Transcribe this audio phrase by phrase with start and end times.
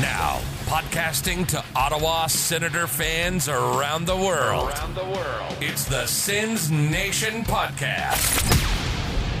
[0.00, 4.68] Now, podcasting to Ottawa Senator fans around the world.
[4.68, 5.56] Around the world.
[5.62, 8.52] It's the Sens Nation podcast.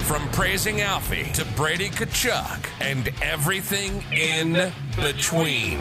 [0.04, 5.78] From praising Alfie to Brady Tkachuk and everything in between.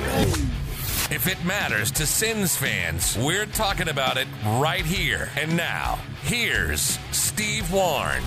[1.09, 5.99] If it matters to Sens fans, we're talking about it right here and now.
[6.23, 8.23] Here's Steve Warren.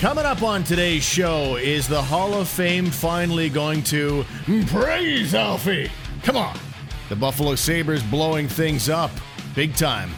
[0.00, 4.24] Coming up on today's show is the Hall of Fame finally going to
[4.68, 5.90] praise Alfie.
[6.22, 6.58] Come on.
[7.10, 9.10] The Buffalo Sabres blowing things up
[9.54, 10.08] big time.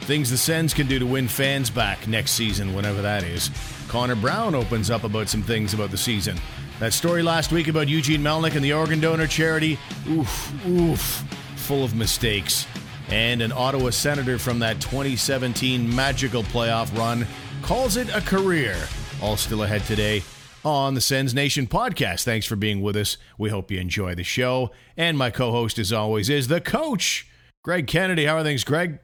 [0.00, 3.52] Things the Sens can do to win fans back next season, whenever that is.
[3.86, 6.36] Connor Brown opens up about some things about the season.
[6.80, 9.78] That story last week about Eugene Melnyk and the organ donor charity,
[10.08, 11.00] oof, oof,
[11.54, 12.66] full of mistakes.
[13.08, 17.24] And an Ottawa senator from that 2017 magical playoff run
[17.62, 18.76] calls it a career.
[19.22, 20.24] All still ahead today
[20.64, 22.24] on the Sens Nation podcast.
[22.24, 23.16] Thanks for being with us.
[23.38, 24.72] We hope you enjoy the show.
[24.96, 27.28] And my co host, as always, is the coach,
[27.62, 28.24] Greg Kennedy.
[28.24, 28.98] How are things, Greg?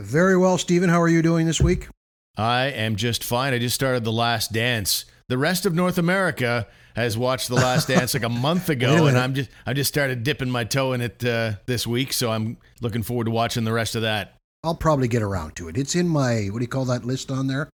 [0.00, 0.88] Very well, Stephen.
[0.88, 1.88] How are you doing this week?
[2.36, 3.52] I am just fine.
[3.52, 5.06] I just started The Last Dance.
[5.28, 9.18] The rest of North America has watched The Last Dance like a month ago, and
[9.18, 12.58] I'm just I just started dipping my toe in it uh, this week, so I'm
[12.80, 14.36] looking forward to watching the rest of that.
[14.62, 15.76] I'll probably get around to it.
[15.76, 17.68] It's in my what do you call that list on there?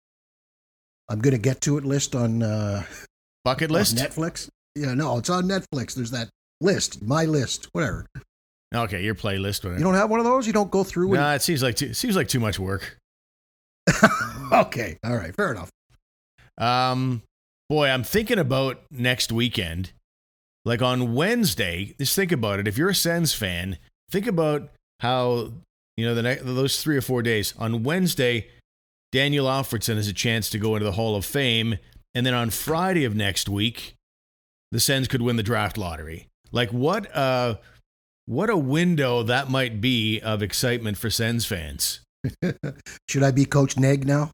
[1.11, 2.83] I'm going to get to it list on uh,
[3.43, 4.47] bucket list Netflix.
[4.75, 5.93] Yeah, no, it's on Netflix.
[5.93, 6.29] There's that
[6.61, 8.05] list, my list, whatever.
[8.73, 9.65] Okay, your playlist.
[9.65, 9.77] Whatever.
[9.79, 10.47] You don't have one of those.
[10.47, 11.09] You don't go through.
[11.09, 12.97] No, nah, it seems like too, it seems like too much work.
[14.53, 15.69] okay, all right, fair enough.
[16.57, 17.23] Um,
[17.69, 19.91] boy, I'm thinking about next weekend.
[20.63, 22.67] Like on Wednesday, just think about it.
[22.67, 23.77] If you're a Sens fan,
[24.09, 24.69] think about
[25.01, 25.51] how
[25.97, 28.47] you know the ne- those three or four days on Wednesday
[29.11, 31.77] Daniel Alfredsson has a chance to go into the Hall of Fame.
[32.15, 33.95] And then on Friday of next week,
[34.71, 36.27] the Sens could win the draft lottery.
[36.51, 37.55] Like what uh
[38.25, 42.01] what a window that might be of excitement for Sens fans.
[43.09, 44.31] Should I be Coach Neg now?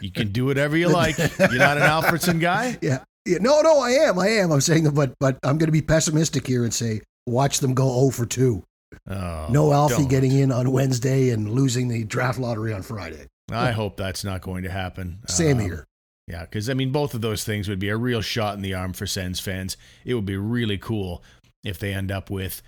[0.00, 1.18] you can do whatever you like.
[1.18, 2.78] You're not an Alfredsson guy?
[2.80, 3.04] Yeah.
[3.26, 3.38] yeah.
[3.40, 4.18] No, no, I am.
[4.18, 4.50] I am.
[4.50, 8.10] I'm saying but but I'm gonna be pessimistic here and say watch them go 0
[8.10, 8.62] for 2.
[9.10, 10.08] Oh, no Alfie don't.
[10.08, 13.26] getting in on Wednesday and losing the draft lottery on Friday.
[13.50, 15.20] I hope that's not going to happen.
[15.28, 15.86] Same um, here.
[16.28, 18.74] Yeah, because I mean, both of those things would be a real shot in the
[18.74, 19.76] arm for Sens fans.
[20.04, 21.22] It would be really cool
[21.64, 22.62] if they end up with,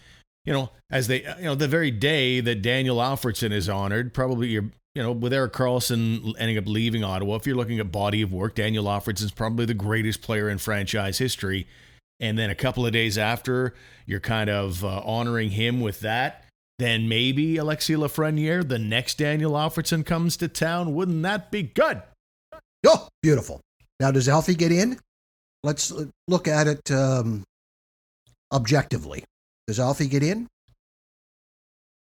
[0.44, 4.49] you know, as they, you know, the very day that Daniel Alfredsson is honored, probably
[4.49, 7.34] you're, you know, with Erik Karlsson ending up leaving Ottawa.
[7.37, 11.19] If you're looking at body of work, Daniel Alfredsson's probably the greatest player in franchise
[11.19, 11.67] history.
[12.21, 13.75] And then a couple of days after,
[14.06, 16.44] you're kind of uh, honoring him with that
[16.78, 20.94] then maybe Alexi Lafreniere, the next Daniel Alfredsson comes to town.
[20.94, 22.03] Wouldn't that be good?
[22.87, 23.61] Oh, beautiful.
[23.99, 24.99] Now, does Alfie get in?
[25.65, 25.93] Let's
[26.28, 27.43] look at it um,
[28.53, 29.25] objectively.
[29.67, 30.47] Does Alfie get in?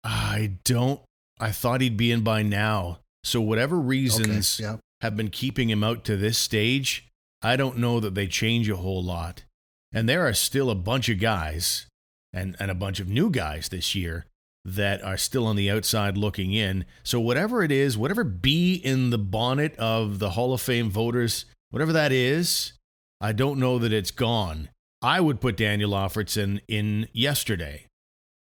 [0.06, 1.02] I don't.
[1.40, 3.00] I thought he'd be in by now.
[3.26, 4.78] So, whatever reasons okay, yeah.
[5.02, 7.10] have been keeping him out to this stage,
[7.42, 9.44] I don't know that they change a whole lot.
[9.92, 11.88] And there are still a bunch of guys
[12.32, 14.26] and, and a bunch of new guys this year
[14.64, 16.86] that are still on the outside looking in.
[17.04, 21.46] So, whatever it is, whatever bee in the bonnet of the Hall of Fame voters,
[21.70, 22.74] whatever that is,
[23.20, 24.70] I don't know that it's gone.
[25.02, 27.88] I would put Daniel Alfredsson in yesterday.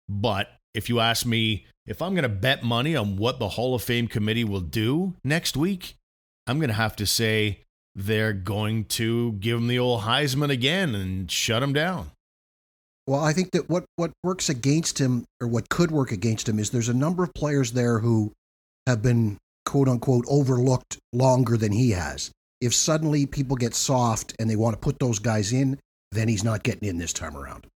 [0.07, 3.73] But if you ask me if I'm going to bet money on what the Hall
[3.73, 5.95] of Fame committee will do next week,
[6.45, 7.61] I'm going to have to say
[7.95, 12.11] they're going to give him the old Heisman again and shut him down.
[13.11, 16.57] Well, I think that what, what works against him, or what could work against him,
[16.59, 18.31] is there's a number of players there who
[18.87, 22.31] have been quote unquote overlooked longer than he has.
[22.61, 25.77] If suddenly people get soft and they want to put those guys in,
[26.13, 27.67] then he's not getting in this time around.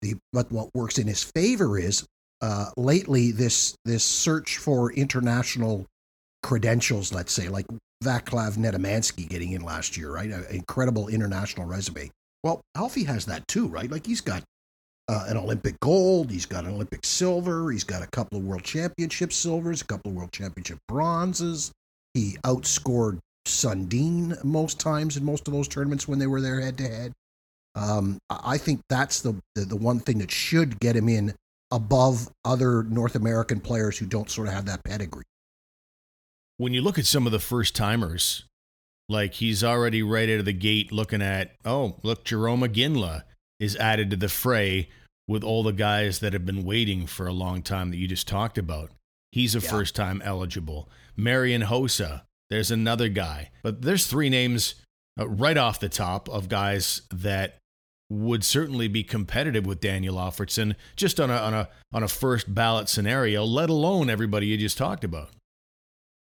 [0.00, 2.06] The, but what works in his favor is
[2.40, 5.84] uh, lately this this search for international
[6.42, 7.66] credentials, let's say, like
[8.02, 10.30] Vaclav Nedomansky getting in last year, right?
[10.30, 12.10] An incredible international resume.
[12.42, 13.90] Well, Alfie has that too, right?
[13.90, 14.44] Like he's got
[15.08, 16.30] uh, an Olympic gold.
[16.30, 17.70] He's got an Olympic silver.
[17.70, 21.72] He's got a couple of world championship silvers, a couple of world championship bronzes.
[22.14, 26.76] He outscored Sundin most times in most of those tournaments when they were there head
[26.78, 27.12] to head.
[28.28, 31.34] I think that's the, the, the one thing that should get him in
[31.70, 35.24] above other North American players who don't sort of have that pedigree.
[36.56, 38.44] When you look at some of the first timers,
[39.08, 43.22] like he's already right out of the gate looking at, oh, look, Jerome Iginla
[43.60, 44.88] is added to the fray
[45.28, 48.26] with all the guys that have been waiting for a long time that you just
[48.26, 48.90] talked about.
[49.30, 49.70] He's a yeah.
[49.70, 50.88] first time eligible.
[51.16, 53.50] Marian Hossa, there's another guy.
[53.62, 54.74] But there's three names
[55.20, 57.58] uh, right off the top of guys that
[58.10, 62.52] would certainly be competitive with Daniel Alfredsson just on a on a on a first
[62.52, 65.28] ballot scenario, let alone everybody you just talked about.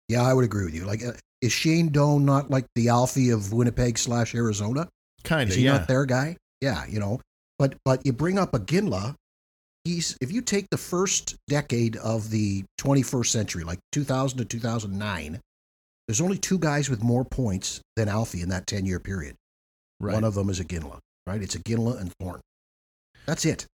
[0.09, 0.85] Yeah, I would agree with you.
[0.85, 4.89] Like, uh, is Shane Doan not like the Alfie of Winnipeg slash Arizona?
[5.25, 5.51] Kind of.
[5.51, 5.79] Is he yeah.
[5.79, 6.37] not their guy?
[6.61, 7.21] Yeah, you know.
[7.61, 9.15] But but you bring up Iginla.
[9.85, 15.39] He's if you take the first decade of the 21st century, like 2000 to 2009,
[16.09, 19.37] there's only two guys with more points than Alfie in that 10 year period.
[20.01, 20.15] Right.
[20.15, 21.43] One of them is Iginla, right?
[21.43, 22.41] It's Iginla and Thorn.
[23.27, 23.67] That's it.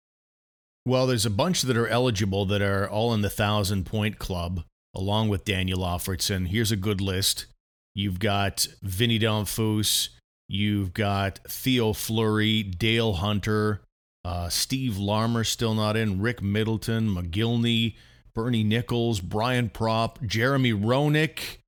[0.86, 4.64] Well, there's a bunch that are eligible that are all in the thousand point club,
[4.94, 6.48] along with Daniel Alfredsson.
[6.48, 7.46] Here's a good list.
[7.94, 10.08] You've got Vinny Damphousse,
[10.48, 13.80] you've got Theo Fleury, Dale Hunter,
[14.24, 17.96] uh, Steve Larmer still not in, Rick Middleton, Mogilny,
[18.34, 21.58] Bernie Nicholls, Brian Propp, Jeremy Roenick,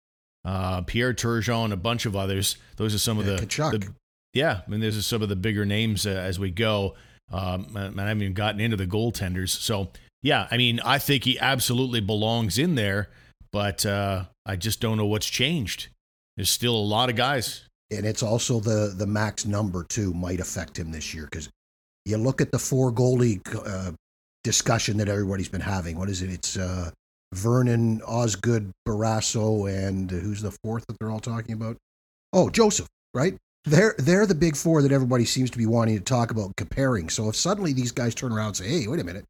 [0.44, 2.56] uh, Pierre Turgeon, a bunch of others.
[2.76, 3.92] Those are some of the, the
[4.32, 6.94] yeah, I mean, those are some of the bigger names uh, as we go.
[7.32, 9.48] Um, and I haven't even gotten into the goaltenders.
[9.50, 9.88] So,
[10.22, 13.10] yeah, I mean, I think he absolutely belongs in there,
[13.52, 15.88] but uh, I just don't know what's changed.
[16.36, 17.65] There's still a lot of guys.
[17.90, 21.48] And it's also the the max number too might affect him this year because
[22.04, 23.92] you look at the four goalie uh,
[24.44, 25.98] discussion that everybody's been having.
[25.98, 26.30] What is it?
[26.30, 26.90] It's uh,
[27.34, 31.76] Vernon, Osgood, Barrasso, and who's the fourth that they're all talking about?
[32.32, 33.36] Oh, Joseph, right?
[33.64, 37.08] They're they're the big four that everybody seems to be wanting to talk about comparing.
[37.08, 39.24] So if suddenly these guys turn around and say, "Hey, wait a minute,"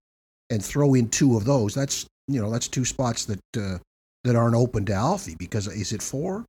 [0.50, 3.78] and throw in two of those, that's you know that's two spots that uh,
[4.24, 6.44] that aren't open to Alfie because is it four?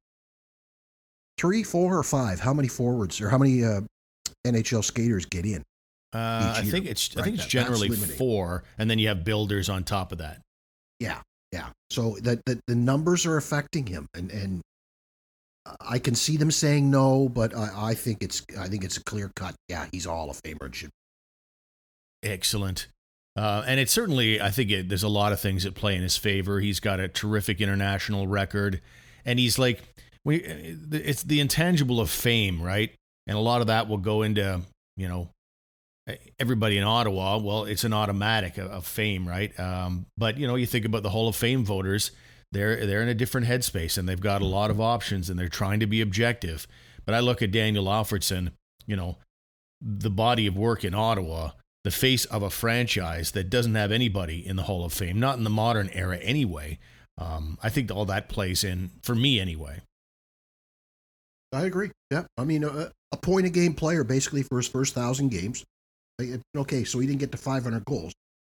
[1.37, 2.39] Three, four, or five?
[2.39, 3.81] How many forwards or how many uh,
[4.45, 5.63] NHL skaters get in?
[6.13, 9.83] Uh, I think it's I think it's generally four, and then you have builders on
[9.83, 10.41] top of that.
[10.99, 11.69] Yeah, yeah.
[11.89, 14.61] So that the, the numbers are affecting him, and and
[15.81, 19.03] I can see them saying no, but I, I think it's I think it's a
[19.03, 19.55] clear cut.
[19.67, 20.91] Yeah, he's all of Famer and should.
[22.23, 22.87] Excellent.
[23.35, 26.01] Uh, and it's certainly, I think it, there's a lot of things that play in
[26.01, 26.59] his favor.
[26.59, 28.81] He's got a terrific international record,
[29.25, 29.83] and he's like,
[30.27, 32.93] we, it's the intangible of fame, right?
[33.27, 34.61] And a lot of that will go into,
[34.97, 35.29] you know,
[36.37, 37.37] everybody in Ottawa.
[37.37, 39.57] Well, it's an automatic of, fame, right?
[39.59, 42.11] Um, but you know, you think about the Hall of Fame voters;
[42.51, 45.49] they're they're in a different headspace, and they've got a lot of options, and they're
[45.49, 46.67] trying to be objective.
[47.05, 48.51] But I look at Daniel Alfredsson,
[48.85, 49.17] you know,
[49.81, 51.51] the body of work in Ottawa
[51.87, 55.37] the face of a franchise that doesn't have anybody in the Hall of Fame, not
[55.37, 56.79] in the modern era anyway.
[57.17, 59.79] Um, I think all that plays in for me anyway.
[61.53, 61.91] I agree.
[62.11, 65.63] Yeah, I mean a, a point a game player basically for his first thousand games.
[66.55, 68.13] Okay, so he didn't get to 500 goals,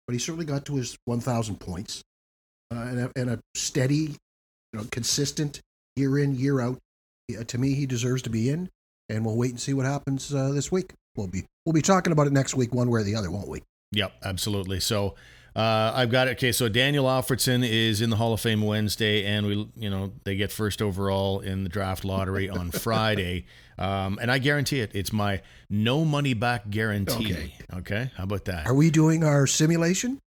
[0.06, 2.04] but he certainly got to his 1,000 points,
[2.72, 4.16] uh, and, a, and a steady,
[4.72, 5.60] you know, consistent
[5.96, 6.78] year in year out.
[7.28, 8.70] Yeah, to me, he deserves to be in,
[9.10, 10.94] and we'll wait and see what happens uh, this week.
[11.16, 13.48] We'll be we'll be talking about it next week, one way or the other, won't
[13.48, 13.64] we?
[13.92, 14.80] Yep, absolutely.
[14.80, 15.16] So
[15.58, 16.38] uh, I've got it.
[16.38, 20.14] Okay, so Daniel Alfredsson is in the Hall of Fame Wednesday, and we, you know,
[20.24, 23.46] they get first overall in the draft lottery on Friday.
[23.80, 24.92] Um, and I guarantee it.
[24.94, 27.34] It's my no money back guarantee.
[27.34, 27.54] Okay.
[27.74, 28.68] okay, how about that?
[28.68, 30.20] Are we doing our simulation?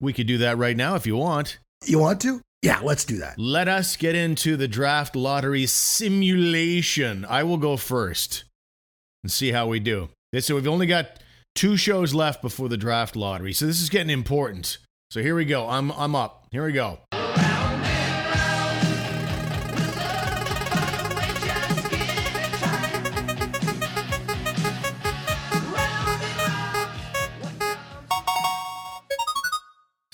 [0.00, 1.58] We could do that right now if you want.
[1.84, 2.40] You want to?
[2.62, 3.38] Yeah, let's do that.
[3.38, 7.26] Let us get into the draft lottery simulation.
[7.26, 8.44] I will go first
[9.22, 10.08] and see how we do.
[10.40, 11.20] So we've only got
[11.54, 13.52] two shows left before the draft lottery.
[13.52, 14.78] So this is getting important.
[15.10, 15.68] So here we go.
[15.68, 16.46] I'm I'm up.
[16.50, 17.00] Here we go.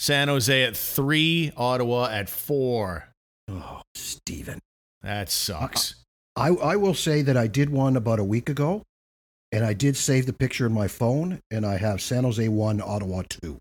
[0.04, 3.08] San Jose at three, Ottawa at four.
[3.48, 4.58] Oh, Steven.
[5.00, 5.94] That sucks.
[6.36, 8.82] I, I will say that I did one about a week ago,
[9.54, 12.80] and I did save the picture in my phone, and I have San Jose 1,
[12.80, 13.56] Ottawa 2.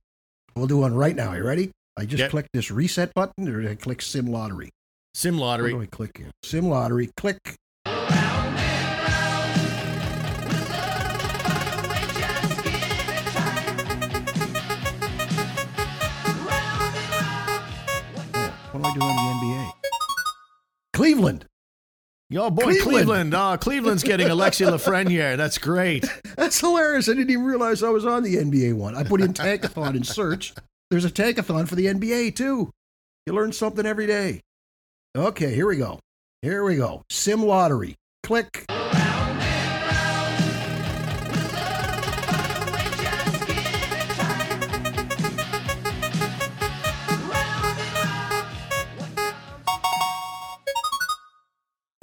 [0.56, 1.34] We'll do one right now.
[1.34, 1.70] You ready?
[1.96, 2.32] I just Yep.
[2.32, 4.72] click this reset button, or I click Sim Lottery.
[5.14, 5.76] Sim Where do lottery.
[5.84, 6.32] I click here?
[6.42, 7.56] Sim Lottery, click.
[18.72, 19.72] What do I do on the NBA?
[20.94, 21.46] Cleveland.
[22.36, 22.84] Oh boy, Cleveland.
[22.84, 23.34] Cleveland.
[23.36, 25.38] Oh, Cleveland's getting Alexi Lafreniere.
[25.38, 26.06] That's great.
[26.36, 27.08] That's hilarious.
[27.10, 28.96] I didn't even realize I was on the NBA one.
[28.96, 30.54] I put in Tankathon in search.
[30.90, 32.72] There's a Tankathon for the NBA too.
[33.26, 34.42] You learn something every day.
[35.16, 36.00] Okay, here we go.
[36.42, 37.04] Here we go.
[37.10, 37.96] Sim Lottery.
[38.24, 38.66] Click.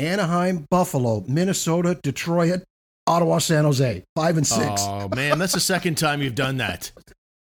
[0.00, 2.62] Anaheim, Buffalo, Minnesota, Detroit,
[3.06, 4.82] Ottawa, San Jose, five and six.
[4.84, 6.92] Oh man, that's the second time you've done that.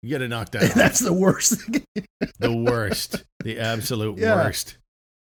[0.02, 0.72] You got to knock that.
[0.76, 1.60] That's the worst.
[2.38, 4.36] the worst, the absolute Yeah.
[4.36, 4.78] worst.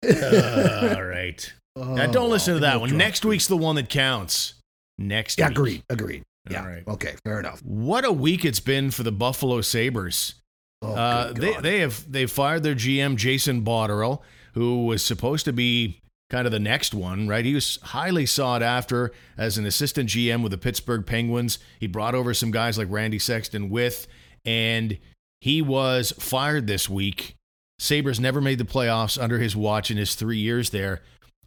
[0.05, 1.53] Uh, all right.
[1.77, 2.97] Oh, Now, don't listen to that one.
[2.97, 4.55] Next week's the one that counts.
[4.99, 5.53] Next Yeah, week.
[5.57, 5.83] agreed.
[5.91, 6.23] Agreed.
[6.49, 6.67] All Yeah.
[6.67, 6.88] right.
[6.88, 7.15] Okay.
[7.25, 7.61] Fair enough.
[7.62, 10.35] What a week it's been for the Buffalo Sabres.
[10.83, 14.23] Oh, Uh, they they have they fired their GM Jason Botterill,
[14.55, 17.44] who was supposed to be kind of the next one, right?
[17.44, 21.58] He was highly sought after as an assistant GM with the Pittsburgh Penguins.
[21.80, 24.06] He brought over some guys like Randy Sexton with,
[24.44, 24.99] and
[25.40, 27.35] he was fired this week.
[27.78, 31.00] Sabres never made the playoffs under his watch in his three years there.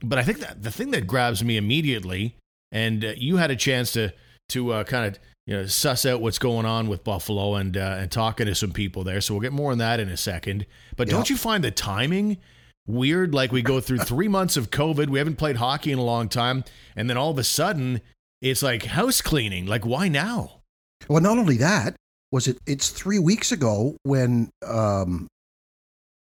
[0.04, 2.36] But I think that the thing that grabs me immediately,
[2.72, 4.14] and uh, you had a chance to
[4.50, 7.98] to uh, kind of you know suss out what's going on with Buffalo and uh,
[8.00, 9.22] and talking to some people there.
[9.22, 10.66] So we'll get more on that in a second.
[10.96, 11.16] But Yeah.
[11.16, 12.38] don't you find the timing
[12.92, 13.34] weird?
[13.34, 16.30] Like we go through three months of COVID, we haven't played hockey in a long
[16.30, 16.64] time,
[16.96, 18.02] and then all of a sudden
[18.42, 19.66] it's like house cleaning.
[19.66, 20.62] Like why now?
[21.08, 21.96] Well, not only that,
[22.32, 22.58] was it?
[22.66, 25.28] It's three weeks ago when um,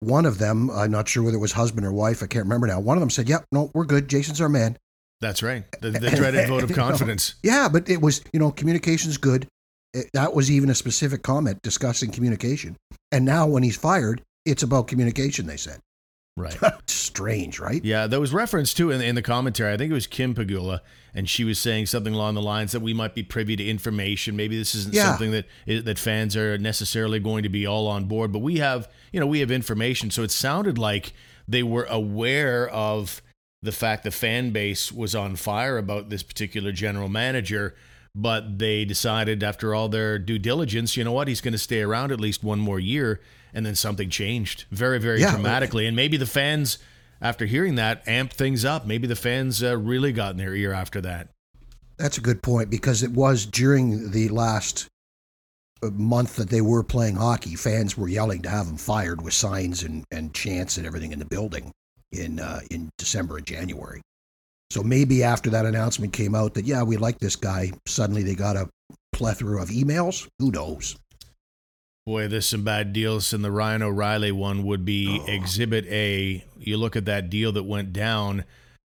[0.00, 2.66] one of them, I'm not sure whether it was husband or wife, I can't remember
[2.66, 2.80] now.
[2.80, 4.08] One of them said, "Yep, no, we're good.
[4.08, 4.76] Jason's our man."
[5.22, 5.64] That's right.
[5.80, 7.36] The, the dreaded vote of You know, confidence.
[7.44, 9.46] Yeah, but it was, you know, communication's good.
[9.94, 12.76] It, that was even a specific comment discussing communication.
[13.12, 15.46] And now when he's fired, it's about communication.
[15.46, 15.78] They said,
[16.36, 16.56] Right.
[16.86, 17.84] strange, right?
[17.84, 19.72] Yeah, there was reference too in, in the commentary.
[19.72, 20.80] I think it was Kim Pegula,
[21.14, 24.34] and she was saying something along the lines that we might be privy to information.
[24.34, 25.10] Maybe this isn't Yeah.
[25.10, 28.88] something that that fans are necessarily going to be all on board, but we have,
[29.12, 30.10] you know, we have information.
[30.10, 31.12] So it sounded like
[31.46, 33.20] they were aware of
[33.62, 37.74] the fact the fan base was on fire about this particular general manager,
[38.14, 41.82] but they decided after all their due diligence, you know what, he's going to stay
[41.82, 43.20] around at least one more year,
[43.54, 45.32] and then something changed very, very Yeah.
[45.32, 46.78] dramatically, and maybe the fans
[47.22, 48.84] after hearing that, amped things up.
[48.84, 51.28] Maybe the fans uh, really got in their ear after that.
[51.96, 54.88] That's a good point because it was during the last
[55.84, 57.54] uh, month that they were playing hockey.
[57.54, 61.20] Fans were yelling to have him fired with signs and, and chants and everything in
[61.20, 61.70] the building
[62.10, 64.00] in uh, in December and January.
[64.72, 68.34] So maybe after that announcement came out that yeah we like this guy, suddenly they
[68.34, 68.68] got a
[69.12, 70.26] plethora of emails.
[70.40, 70.96] Who knows?
[72.04, 75.26] Boy, there's some bad deals, and the Ryan O'Reilly one would be Oh.
[75.26, 76.44] Exhibit A.
[76.58, 78.44] You look at that deal that went down.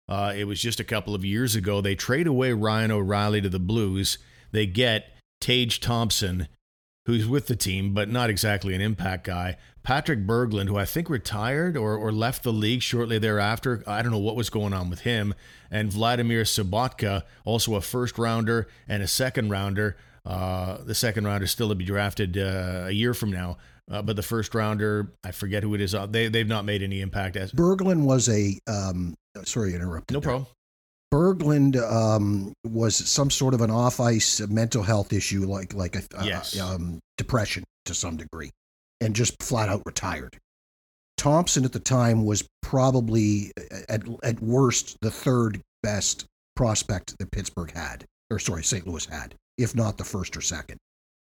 [0.09, 1.81] Uh, it was just a couple of years ago.
[1.81, 4.17] They trade away Ryan O'Reilly to the Blues.
[4.51, 6.49] They get Tage Thompson,
[7.05, 9.59] who's with the team, but not exactly an impact guy.
[9.83, 13.83] Patrick Berglund, who I think retired or, or left the league shortly thereafter.
[13.87, 15.35] I don't know what was going on with him.
[15.71, 19.97] And Vladimir Sobotka, also a first rounder and a second rounder.
[20.25, 23.57] Uh, the second rounder still to be drafted uh, a year from now.
[23.91, 25.95] Uh, but the first rounder, I forget who it is.
[25.95, 27.53] Uh, They, they've not made any impact as.
[27.53, 29.15] Berglund was a um,
[29.45, 30.13] sorry to interrupt.
[30.13, 30.47] No problem.
[31.13, 36.03] Berglund um, was some sort of an off ice mental health issue, like like a
[36.17, 36.59] uh, Yes.
[36.59, 38.51] um, depression to some degree,
[39.01, 40.39] and just flat out retired.
[41.19, 43.53] Thompson at the time was probably
[43.89, 46.25] at at worst the third best
[46.57, 48.87] prospect that Pittsburgh had, or sorry, St.
[48.87, 50.79] Louis had, if not the first or second.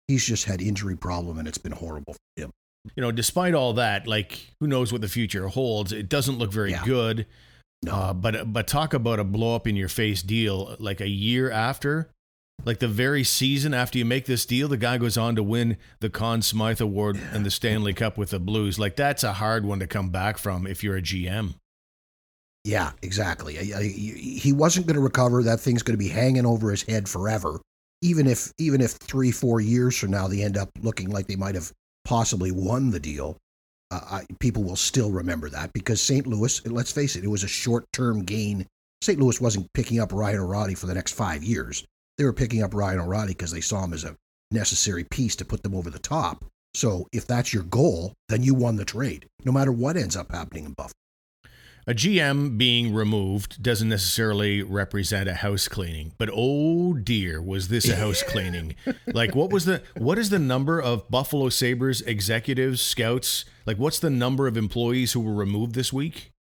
[0.08, 2.52] He's just had injury problem, and it's been horrible for him.
[2.96, 5.92] You know, despite all that, like who knows what the future holds?
[5.92, 6.84] It doesn't look very Yeah.
[6.84, 7.28] good.
[7.84, 10.76] No, Uh, but but talk about a blow up in your face deal.
[10.80, 12.10] Like a year after,
[12.66, 15.78] like the very season after you make this deal, the guy goes on to win
[16.00, 18.78] the Conn Smythe Award and the Stanley Cup with the Blues.
[18.80, 21.56] Like that's a hard one to come back from if you're a GM.
[22.64, 23.58] Yeah, exactly.
[23.74, 25.42] I- I- He wasn't going to recover.
[25.44, 27.60] That thing's going to be hanging over his head forever.
[28.02, 31.36] Even if, even if three, four years from now they end up looking like they
[31.36, 31.72] might have
[32.04, 33.38] possibly won the deal,
[33.92, 36.26] uh, I, people will still remember that because St.
[36.26, 36.66] Louis.
[36.66, 38.66] Let's face it, it was a short-term gain.
[39.02, 39.20] St.
[39.20, 41.86] Louis wasn't picking up Ryan O'Reilly for the next five years.
[42.18, 44.16] They were picking up Ryan O'Reilly because they saw him as a
[44.52, 46.46] necessary piece to put them over the top.
[46.74, 50.32] So if that's your goal, then you won the trade, no matter what ends up
[50.32, 50.94] happening in Buffalo.
[51.88, 57.90] A GM being removed doesn't necessarily represent a house cleaning, but oh dear, was this
[57.90, 58.76] a house cleaning?
[59.08, 63.46] Like, what was the what is the number of Buffalo Sabres executives, scouts?
[63.66, 66.32] Like, what's the number of employees who were removed this week?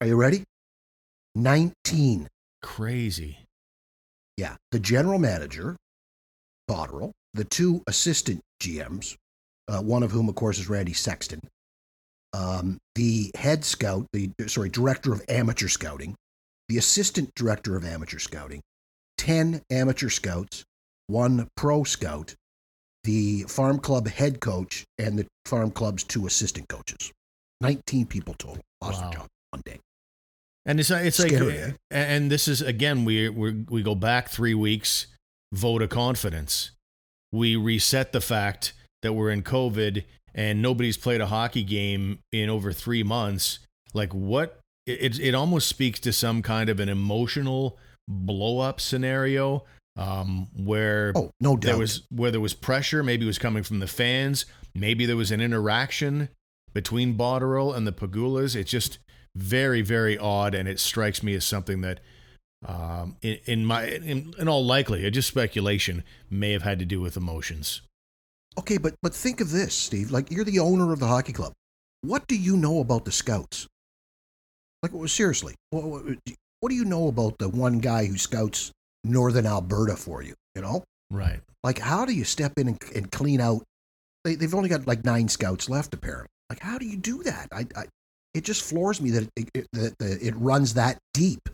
[0.00, 0.42] Are you ready?
[1.34, 2.26] 19.
[2.62, 3.38] Crazy.
[4.36, 4.56] Yeah.
[4.72, 5.76] The general manager,
[6.68, 9.16] Botterill, the two assistant GMs,
[9.68, 11.40] uh, one of whom, of course, is Randy Sexton,
[12.32, 16.14] um, the head scout, the sorry, director of amateur scouting,
[16.68, 18.60] the assistant director of amateur scouting,
[19.18, 20.64] 10 amateur scouts,
[21.06, 22.34] one pro scout,
[23.04, 27.10] the farm club head coach, and the farm club's two assistant coaches.
[27.60, 29.10] 19 people total lost Wow.
[29.10, 29.80] their job one day.
[30.66, 31.72] And it's it's Scary, like, eh?
[31.90, 35.06] and this is again we we we go back three weeks.
[35.54, 36.72] vote of confidence.
[37.32, 40.04] We reset the fact that we're in COVID
[40.34, 43.60] and nobody's played a hockey game in over three months.
[43.94, 44.60] Like, what?
[44.86, 49.64] It, it almost speaks to some kind of an emotional blow up scenario
[49.98, 51.62] um, where oh, no doubt.
[51.62, 53.02] there was where there was pressure.
[53.02, 54.46] Maybe it was coming from the fans.
[54.74, 56.28] Maybe there was an interaction
[56.72, 58.54] between Botterill and the Pegulas.
[58.54, 58.98] It's just
[59.34, 62.00] very, very odd, and it strikes me as something that,
[62.66, 67.00] um, in, in my in, in all likelihood, just speculation, may have had to do
[67.00, 67.82] with emotions.
[68.58, 70.10] Okay, but but think of this, Steve.
[70.10, 71.52] Like you're the owner of the hockey club.
[72.02, 73.66] What do you know about the scouts?
[74.82, 76.02] Like, well, seriously, what, what,
[76.60, 78.70] what do you know about the one guy who scouts
[79.04, 80.34] Northern Alberta for you?
[80.54, 81.40] You know, Right.
[81.64, 83.62] like how do you step in and, and clean out?
[84.24, 86.28] They, they've only got like nine scouts left, apparently.
[86.50, 87.48] Like, how do you do that?
[87.52, 87.84] I, I
[88.34, 91.48] it just floors me that it, it, that that it runs that deep.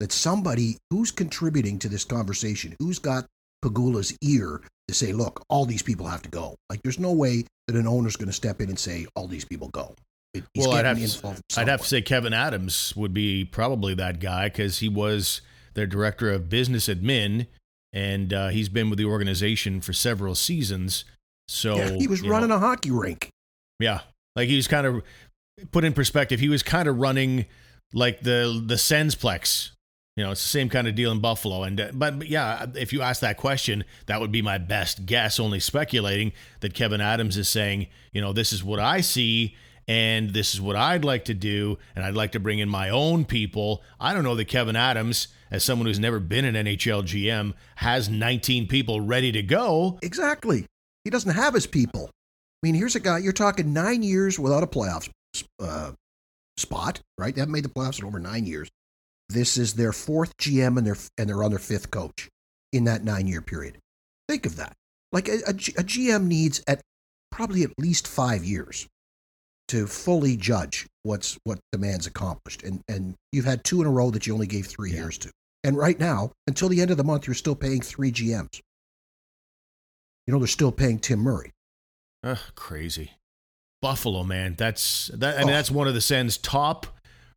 [0.00, 3.24] That somebody who's contributing to this conversation, who's got
[3.62, 6.56] Pegula's ear to say, look, all these people have to go.
[6.70, 9.44] Like, there's no way that an owner's going to step in and say, all these
[9.44, 9.94] people go.
[10.34, 13.94] It, he's well, I'd have, to, I'd have to say Kevin Adams would be probably
[13.94, 15.40] that guy because he was
[15.74, 17.46] their director of business admin,
[17.92, 21.04] and uh, he's been with the organization for several seasons.
[21.48, 23.30] So Yeah, he was running know, a hockey rink.
[23.78, 24.00] Yeah,
[24.34, 25.02] like he was kind of
[25.70, 26.40] put in perspective.
[26.40, 27.46] He was kind of running
[27.92, 29.70] like the the Sensplex.
[30.16, 31.62] You know, it's the same kind of deal in Buffalo.
[31.62, 35.04] And uh, but, but yeah, if you ask that question, that would be my best
[35.04, 35.38] guess.
[35.38, 39.54] Only speculating that Kevin Adams is saying, you know, this is what I see.
[39.88, 42.90] And this is what I'd like to do, and I'd like to bring in my
[42.90, 43.84] own people.
[44.00, 48.08] I don't know that Kevin Adams, as someone who's never been an NHL GM, has
[48.08, 50.00] 19 people ready to go.
[50.02, 50.66] Exactly.
[51.04, 52.10] He doesn't have his people.
[52.10, 55.08] I mean, here's a guy, you're talking nine years without a playoff
[55.60, 55.92] uh,
[56.56, 57.32] spot, right?
[57.32, 58.68] They haven't made the playoffs in over nine years.
[59.28, 62.28] This is their fourth GM and they're, and they're on their fifth coach
[62.72, 63.78] in that nine year period.
[64.28, 64.72] Think of that.
[65.12, 66.80] Like a, a G- a GM needs at
[67.30, 68.86] probably at least five years
[69.68, 72.62] to fully judge what's what the man's accomplished.
[72.62, 74.98] And and you've had two in a row that you only gave three Yeah.
[74.98, 75.30] years to.
[75.64, 78.60] And right now, until the end of the month, you're still paying three GMs.
[80.26, 81.52] You know, they're still paying Tim Murray.
[82.24, 83.12] Ugh, crazy.
[83.82, 84.54] Buffalo, man.
[84.56, 85.36] That's that.
[85.36, 85.52] I mean, Oh.
[85.52, 86.86] that's one of the Sens' top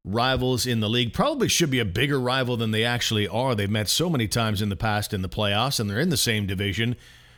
[0.06, 1.14] rivals in the league.
[1.14, 3.56] Probably should be a bigger rival than they actually are.
[3.56, 6.18] They've met so many times in the past in the playoffs, and they're in the
[6.18, 6.96] same division.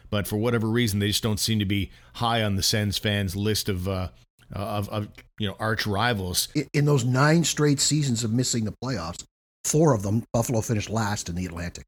[0.10, 3.36] But for whatever reason, they just don't seem to be high on the Sens fans'
[3.36, 4.10] list of uh,
[4.52, 5.08] of, of
[5.40, 6.50] you know arch rivals.
[6.74, 9.24] In those nine straight seasons of missing the playoffs,
[9.64, 11.86] four of them, Buffalo finished last in the Atlantic.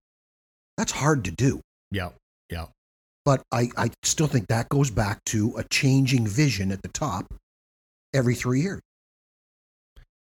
[0.77, 1.61] That's hard to do.
[1.91, 2.09] Yeah,
[2.49, 2.67] yeah.
[3.25, 7.33] But I, I still think that goes back to a changing vision at the top
[8.13, 8.81] every three years.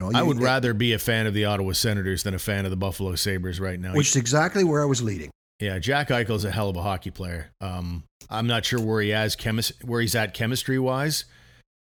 [0.10, 2.72] Know, I would rather be a fan of the Ottawa Senators than a fan of
[2.72, 3.94] the Buffalo Sabres right now.
[3.94, 5.30] Which is exactly where I was leading.
[5.60, 7.52] Yeah, Jack Eichel's a hell of a hockey player.
[7.62, 11.26] Um, I'm not sure where he has chemis- where he's at chemistry wise,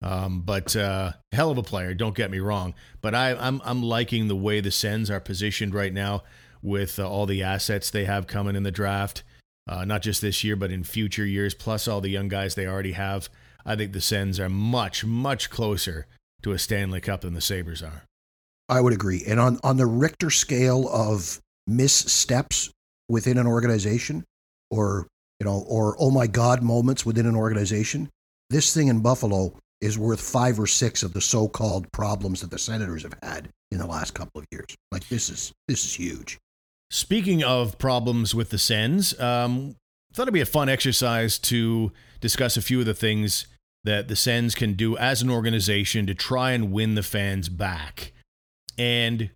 [0.02, 1.94] um, but uh, hell of a player.
[1.94, 2.74] Don't get me wrong.
[3.02, 6.24] But I, I'm I'm liking the way the Sens are positioned right now
[6.62, 9.24] with uh, all the assets they have coming in the draft.
[9.68, 12.68] Uh, not just this year, but in future years, plus all the young guys they
[12.68, 13.30] already have.
[13.66, 16.08] I think the Sens are much, much closer
[16.42, 18.04] to a Stanley Cup than the Sabres are.
[18.70, 19.24] I would agree.
[19.28, 22.72] And on, on the Richter scale of missteps
[23.10, 24.24] within an organization
[24.70, 25.08] or,
[25.40, 28.10] you know, or oh my God moments within an organization,
[28.50, 32.60] this thing in Buffalo is worth five or six of the so-called problems that the
[32.60, 34.76] Senators have had in the last couple of years.
[34.92, 36.38] Like this is this is huge.
[36.92, 39.76] Speaking of problems with the Sens, um,
[40.14, 43.46] thought it'd be a fun exercise to discuss a few of the things
[43.84, 48.12] that the Sens can do as an organization to try and win the fans back.
[48.80, 49.30] And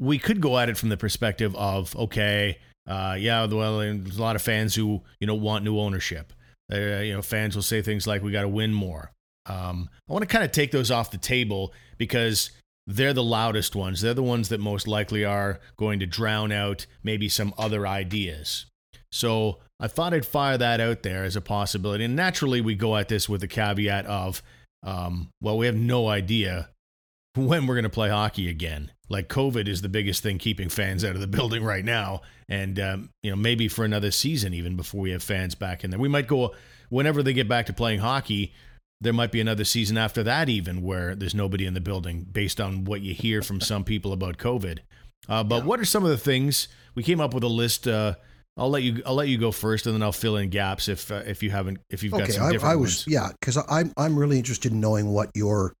[0.00, 4.22] we could go at it from the perspective of, okay, uh, yeah, well, there's a
[4.22, 6.32] lot of fans who you know want new ownership.
[6.72, 9.12] Uh, you know, fans will say things like, "We got to win more."
[9.46, 12.50] Um, I want to kind of take those off the table because
[12.86, 14.00] they're the loudest ones.
[14.00, 18.66] They're the ones that most likely are going to drown out maybe some other ideas.
[19.12, 22.04] So I thought I'd fire that out there as a possibility.
[22.04, 24.42] And naturally, we go at this with the caveat of,
[24.82, 26.70] um, well, we have no idea
[27.34, 28.90] when we're going to play hockey again.
[29.08, 32.78] Like COVID is the biggest thing keeping fans out of the building right now, and
[32.80, 36.00] um, you know maybe for another season even before we have fans back in there.
[36.00, 36.54] We might go
[36.88, 38.54] whenever they get back to playing hockey.
[39.00, 42.60] There might be another season after that even where there's nobody in the building based
[42.60, 44.78] on what you hear from some people about COVID.
[45.28, 47.86] Uh, but what are some of the things we came up with a list?
[47.86, 48.14] Uh,
[48.56, 51.10] I'll let you I'll let you go first, and then I'll fill in gaps if
[51.10, 53.06] uh, if you haven't if you've got Okay, some I, different I was ones.
[53.08, 55.74] yeah, because I'm I'm really interested in knowing what your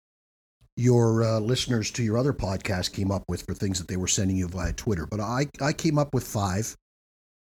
[0.76, 4.08] your uh, listeners to your other podcast came up with for things that they were
[4.08, 5.06] sending you via Twitter.
[5.06, 6.76] But I I came up with five.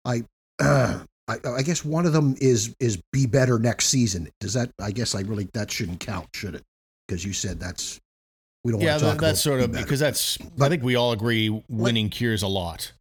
[0.05, 0.23] I
[0.59, 4.29] I I, I guess one of them is is be better next season.
[4.39, 4.71] Does that?
[4.81, 6.63] I guess I really that shouldn't count, should it?
[7.07, 7.99] Because you said that's
[8.63, 8.81] we don't.
[8.81, 9.85] Yeah, want to talk about that, that's sort of better.
[9.85, 10.37] because that's.
[10.59, 12.91] I think we all agree winning cures a lot.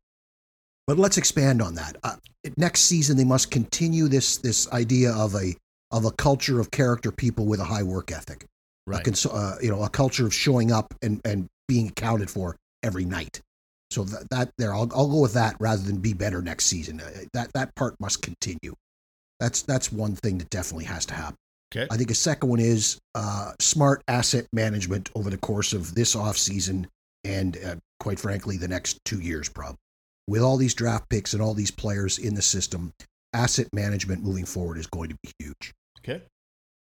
[0.86, 1.96] But let's expand on that.
[2.02, 2.16] Uh,
[2.56, 5.56] next season, they must continue this this idea of a
[5.90, 8.46] of a culture of character people with a high work ethic.
[8.86, 9.04] A Right.
[9.04, 13.04] cons- uh, you know, a culture of showing up and and being accounted for every
[13.04, 13.40] night.
[13.90, 17.00] So that, that there, I'll, I'll go with that rather than be better next season.
[17.00, 18.74] Uh, That that part must continue.
[19.38, 21.36] That's that's one thing that definitely has to happen.
[21.74, 21.86] Okay.
[21.90, 26.16] I think a second one is uh, smart asset management over the course of this
[26.16, 26.86] offseason
[27.22, 29.76] and, uh, quite frankly, the next two years, probably.
[30.26, 32.92] With all these draft picks and all these players in the system,
[33.34, 35.72] asset management moving forward is going to be huge.
[35.98, 36.22] Okay.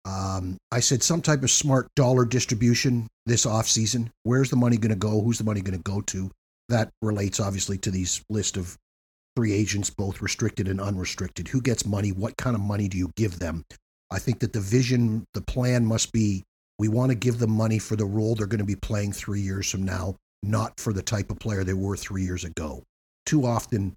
[0.04, 4.10] Um, I said some type of smart dollar distribution this off season.
[4.22, 5.20] Where's the money going to go?
[5.20, 6.30] Who's the money going to go to?
[6.68, 8.76] That relates obviously to these list of
[9.36, 11.48] free agents, both restricted and unrestricted.
[11.48, 12.10] Who gets money?
[12.10, 13.64] What kind of money do you give them?
[14.10, 16.44] I think that the vision, the plan must be
[16.78, 19.40] we want to give them money for the role they're going to be playing three
[19.40, 22.82] years from now, not for the type of player they were three years ago.
[23.26, 23.94] Too often,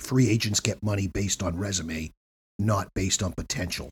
[0.00, 2.10] free agents get money based on resume,
[2.58, 3.90] not based on potential.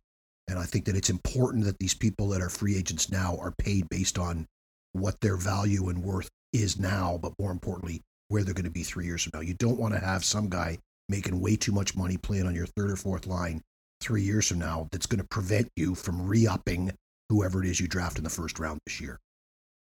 [0.49, 3.53] And I think that it's important that these people that are free agents now are
[3.59, 4.47] paid based on
[4.93, 8.83] what their value and worth is now, but more importantly, where they're going to be
[8.83, 9.41] three years from now.
[9.41, 10.79] You don't want to have some guy
[11.09, 13.63] making way too much money playing on your third or fourth line
[14.01, 16.93] three years from now that's going to prevent you from re upping
[17.29, 19.19] whoever it is you draft in the first round this year.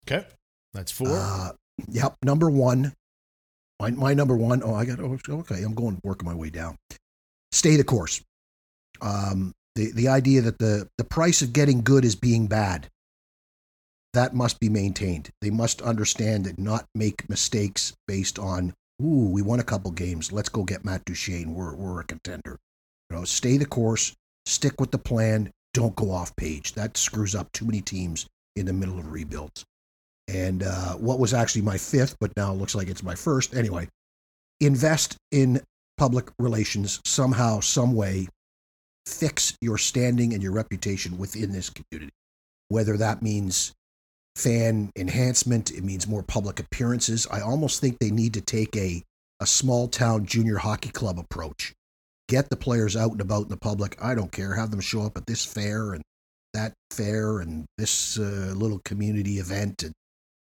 [0.06, 0.26] Okay.
[0.74, 1.08] That's four.
[1.08, 1.52] Uh,
[1.88, 2.14] yep.
[2.22, 2.92] Number one.
[3.80, 4.62] My, my number one.
[4.62, 5.00] Oh, I got.
[5.00, 5.62] Oh, okay.
[5.62, 6.76] I'm going working my way down.
[7.50, 8.22] Stay the course.
[9.00, 12.88] Um, the the idea that the the price of getting good is being bad.
[14.14, 15.30] That must be maintained.
[15.40, 18.74] They must understand that not make mistakes based on.
[19.02, 20.30] Ooh, we won a couple games.
[20.30, 21.54] Let's go get Matt Duchene.
[21.54, 22.58] We're we're a contender.
[23.10, 24.14] You know, stay the course.
[24.46, 25.50] Stick with the plan.
[25.72, 26.74] Don't go off page.
[26.74, 29.64] That screws up too many teams in the middle of rebuilds
[30.28, 33.54] and uh, what was actually my fifth, but now looks like it's my first.
[33.54, 33.88] Anyway,
[34.60, 35.60] invest in
[35.98, 38.28] public relations somehow, some way.
[39.06, 42.12] Fix your standing and your reputation within this community.
[42.68, 43.72] Whether that means
[44.36, 47.26] fan enhancement, it means more public appearances.
[47.30, 49.02] I almost think they need to take a
[49.40, 51.74] a small town junior hockey club approach.
[52.28, 53.96] Get the players out and about in the public.
[54.00, 54.54] I don't care.
[54.54, 56.02] Have them show up at this fair and
[56.54, 59.92] that fair and this uh, little community event and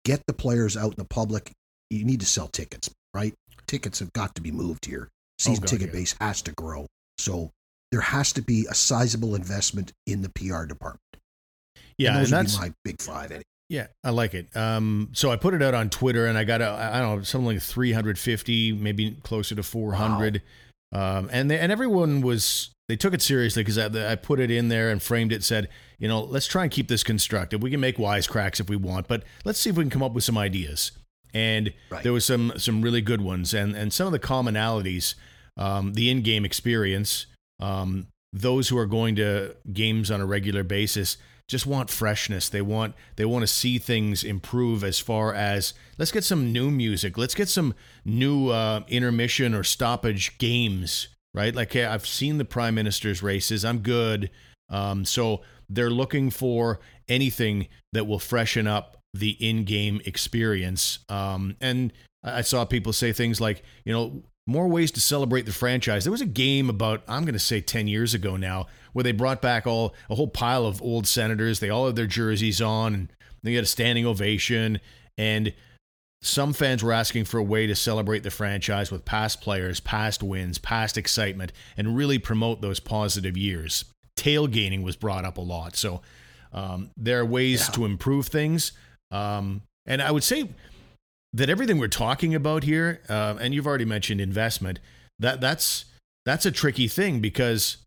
[0.04, 1.52] get the players out in the public.
[1.90, 3.34] You need to sell tickets, right?
[3.66, 5.08] Tickets have got to be moved here.
[5.38, 5.92] Season God, ticket yeah.
[5.92, 6.86] base has to grow.
[7.18, 7.50] So
[7.92, 11.00] there has to be a sizable investment in the PR department.
[11.96, 13.30] yeah, and and those would that's my big five.
[13.30, 13.42] Anyway.
[13.70, 14.54] Yeah, I like it.
[14.56, 17.22] Um, so I put it out on Twitter, and I got a, I don't know
[17.22, 20.40] something like 350, maybe closer to 400.
[20.90, 24.50] Um, and they, and everyone was they took it seriously because I, I put it
[24.50, 25.44] in there and framed it.
[25.44, 27.62] Said, you know, let's try and keep this constructive.
[27.62, 30.12] We can make wisecracks if we want, but let's see if we can come up
[30.12, 30.92] with some ideas.
[31.34, 32.02] And Right.
[32.02, 35.14] there was some some really good ones, and and some of the commonalities,
[35.58, 37.26] um, the in-game experience,
[37.60, 41.16] um, those who are going to games on a regular basis
[41.48, 42.48] just want freshness.
[42.48, 46.70] They want they want to see things improve as far as let's get some new
[46.70, 47.16] music.
[47.16, 51.08] Let's get some new uh, intermission or stoppage games.
[51.34, 51.54] Right?
[51.54, 53.64] Like hey, I've seen the prime minister's races.
[53.64, 54.30] I'm good.
[54.68, 55.40] Um, so
[55.70, 60.98] they're looking for anything that will freshen up the in-game experience.
[61.08, 61.92] Um, and
[62.22, 66.04] I I saw people say things like, you know, more ways to celebrate the franchise.
[66.04, 69.12] There was a game about I'm going to say 10 years ago now where they
[69.12, 71.60] brought back all a whole pile of old senators.
[71.60, 74.80] They all had their jerseys on and they got a standing ovation
[75.18, 75.52] and
[76.22, 80.22] some fans were asking for a way to celebrate the franchise with past players, past
[80.22, 83.84] wins, past excitement and really promote those positive years.
[84.16, 85.76] Tailgating was brought up a lot.
[85.76, 86.00] So
[86.54, 87.74] um, there are ways Yeah.
[87.74, 88.72] to improve things.
[89.10, 90.48] Um, and I would say
[91.32, 94.78] that everything we're talking about here, uh, and you've already mentioned investment,
[95.18, 95.84] that that's
[96.24, 97.78] that's a tricky thing because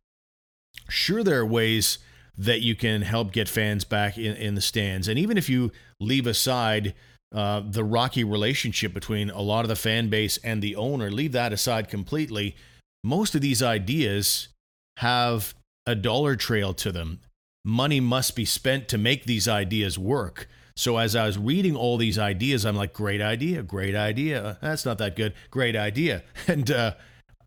[0.90, 2.00] sure there are ways
[2.38, 5.72] that you can help get fans back in, in the stands, and even if you
[6.00, 6.94] leave aside
[7.34, 11.32] uh, the rocky relationship between a lot of the fan base and the owner, leave
[11.32, 12.56] that aside completely.
[13.04, 14.50] Most of these ideas
[14.98, 15.56] have
[15.88, 17.20] a dollar trail to them.
[17.64, 20.48] Money must be spent to make these ideas work.
[20.82, 24.58] So as I was reading all these ideas, I'm like, great idea, great idea.
[24.64, 25.36] That's not that good.
[25.52, 26.24] Great idea.
[26.48, 26.96] And uh,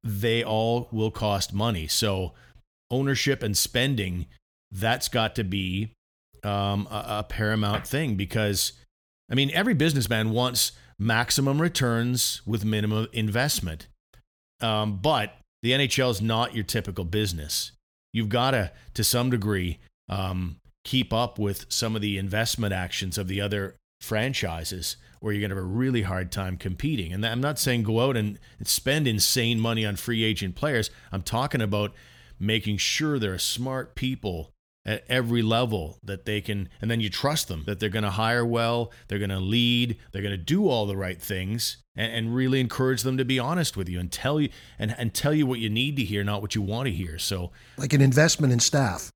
[0.05, 1.89] they all will cost money.
[1.89, 2.35] So
[2.93, 4.27] ownership and spending,
[4.71, 5.91] that's got to be
[6.45, 8.75] um, a, a paramount thing because,
[9.29, 13.89] I mean, every businessman wants maximum returns with minimum investment.
[14.61, 17.73] Um, but the NHL is not your typical business.
[18.13, 23.19] You've got to, to some degree, um, keep up with some of the investment actions
[23.19, 27.13] of the other franchises where you're going to have a really hard time competing.
[27.13, 30.91] And I'm not saying go out and spend insane money on free agent players.
[31.11, 31.93] I'm talking about
[32.39, 34.51] making sure there are smart people
[34.87, 38.11] at every level that they can and then you trust them that they're going to
[38.11, 42.13] hire well they're going to lead they're going to do all the right things and,
[42.13, 45.33] and, really encourage them to be honest with you and tell you and, and tell
[45.33, 48.03] you what you need to hear not what you want to hear so like an
[48.03, 49.11] investment in staff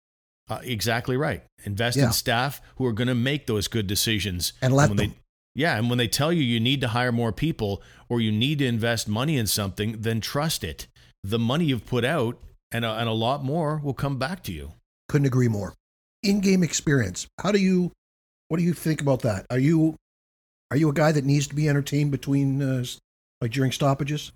[0.48, 2.06] uh, exactly right invest yeah.
[2.06, 5.08] in staff who are going to make those good decisions and let and them.
[5.08, 5.14] They,
[5.54, 8.58] yeah and when they tell you you need to hire more people or you need
[8.60, 10.86] to invest money in something then trust it
[11.22, 12.38] the money you've put out
[12.70, 14.72] and a, and a lot more will come back to you
[15.08, 15.74] couldn't agree more.
[16.22, 17.26] In-game experience.
[17.40, 17.92] How do you?
[18.48, 19.46] What do you think about that?
[19.50, 19.96] Are you
[20.70, 22.84] are you a guy that needs to be entertained between uh,
[23.40, 24.32] like during stoppages?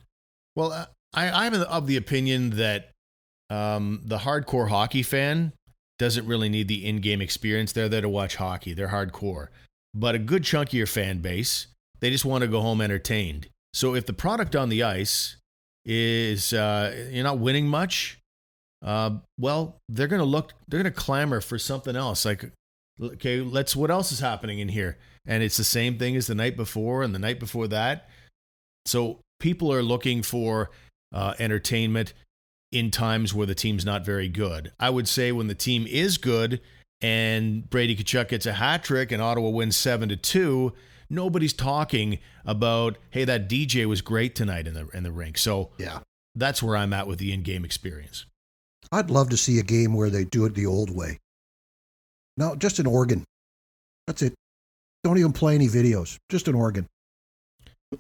[0.56, 2.90] Well, uh, I, I'm of the opinion that
[3.50, 5.52] um, the hardcore hockey fan
[6.02, 7.70] doesn't really need the in-game experience.
[7.70, 8.74] They're there to watch hockey.
[8.74, 9.48] They're hardcore.
[9.94, 11.68] But a good chunk of your fan base,
[12.00, 13.46] they just want to go home entertained.
[13.72, 15.36] So if the product on the ice
[15.84, 18.18] is uh, you're not winning much,
[18.84, 22.24] uh, well, they're to look, they're to clamor for something else.
[22.24, 22.50] Like,
[23.00, 24.98] okay, let's, what else is happening in here?
[25.24, 28.08] And it's the same thing as the night before and the night before that.
[28.86, 30.70] So people are looking for
[31.14, 32.12] uh, entertainment
[32.72, 34.72] in times where the team's not very good.
[34.80, 36.60] I would say when the team is good
[37.00, 40.72] and Brady Tkachuk gets a hat trick and Ottawa wins seven to two,
[41.10, 45.38] nobody's talking about hey that DJ was great tonight in the in the rink.
[45.38, 46.00] So yeah,
[46.34, 48.24] that's where I'm at with the in-game experience.
[48.90, 51.18] I'd love to see a game where they do it the old way.
[52.36, 53.24] No, just an organ.
[54.06, 54.34] That's it.
[55.04, 56.16] Don't even play any videos.
[56.28, 56.86] Just an organ.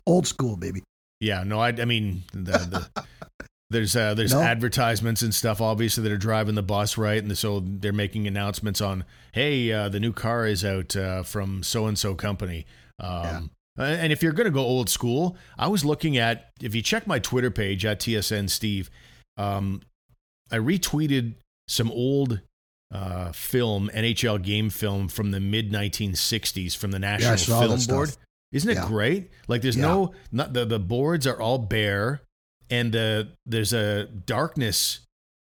[0.06, 0.82] Old school, baby.
[1.20, 2.52] Yeah, no, I, I mean, the,
[2.94, 3.04] the,
[3.72, 4.40] there's uh, there's no.
[4.40, 7.22] advertisements and stuff, obviously, that are driving the bus, right?
[7.22, 11.62] And so they're making announcements on, hey, uh, the new car is out uh, from
[11.62, 12.66] so and so company.
[13.00, 13.86] Um, yeah.
[13.86, 17.06] And if you're going to go old school, I was looking at, if you check
[17.06, 18.90] my Twitter page at TSN Steve,
[19.38, 19.80] um,
[20.50, 21.36] I retweeted
[21.68, 22.42] some old
[22.92, 28.16] uh, film, NHL game film from the mid 1960s from the National yeah, Film Board.
[28.52, 28.86] Isn't it yeah.
[28.86, 29.30] great?
[29.48, 29.86] Like there's yeah.
[29.86, 32.20] no not the the boards are all bare
[32.72, 35.00] and the there's a darkness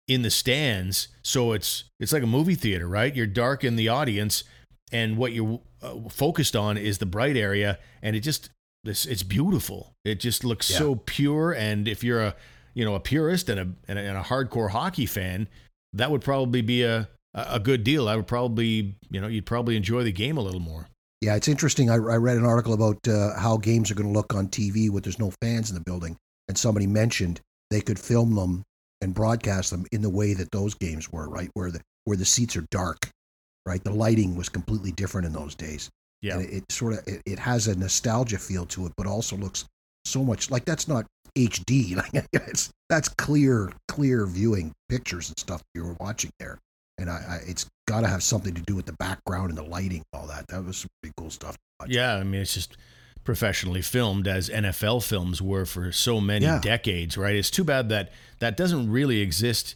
[0.09, 3.14] in the stands, so it's it's like a movie theater, right?
[3.14, 4.45] You're dark in the audience
[4.91, 8.49] and what you're uh, focused on is the bright area and it just
[8.83, 9.93] it's, it's beautiful.
[10.07, 12.35] It just looks so pure and if you're a
[12.73, 15.49] you know a purist and a, and a, and a hardcore hockey fan,
[15.93, 18.09] that would probably be a a good deal.
[18.09, 20.88] I would probably you know you'd probably enjoy the game a little more.
[21.21, 21.91] Yeah, it's interesting.
[21.91, 24.88] I, I read an article about uh, how games are going to look on TV
[24.88, 26.17] with there's no fans in the building,
[26.49, 28.63] and somebody mentioned they could film them
[29.01, 31.51] and broadcast them in the way that those games were, right?
[31.55, 33.11] Where the where the seats are dark,
[33.67, 33.83] right?
[33.83, 35.91] The lighting was completely different in those days.
[36.23, 39.07] Yeah, and it, it sort of it, it, has a nostalgia feel to it, but
[39.07, 39.67] also looks
[40.05, 41.07] so much like that's not
[41.37, 41.97] HD.
[42.15, 46.59] Like it's that's clear, clear viewing pictures and stuff you were watching there.
[46.99, 49.63] And I, I it's got to have something to do with the background and the
[49.63, 50.47] lighting, and all that.
[50.49, 51.57] That was some pretty cool stuff.
[51.87, 52.77] Yeah, I mean, it's just
[53.29, 56.59] professionally filmed as NFL films were for so many yeah.
[56.62, 57.37] decades, right?
[57.37, 59.75] It's too bad that that doesn't really exist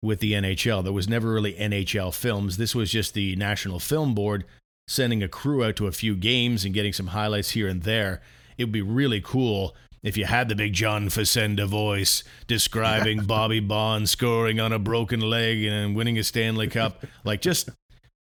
[0.00, 0.84] with the NHL.
[0.84, 2.56] There was never really NHL films.
[2.56, 4.44] This was just the National Film Board
[4.86, 8.22] sending a crew out to a few games and getting some highlights here and there.
[8.58, 13.58] It would be really cool if you had the big John Facenda voice describing Bobby
[13.58, 17.70] Baun scoring on a broken leg and winning a Stanley Cup, like just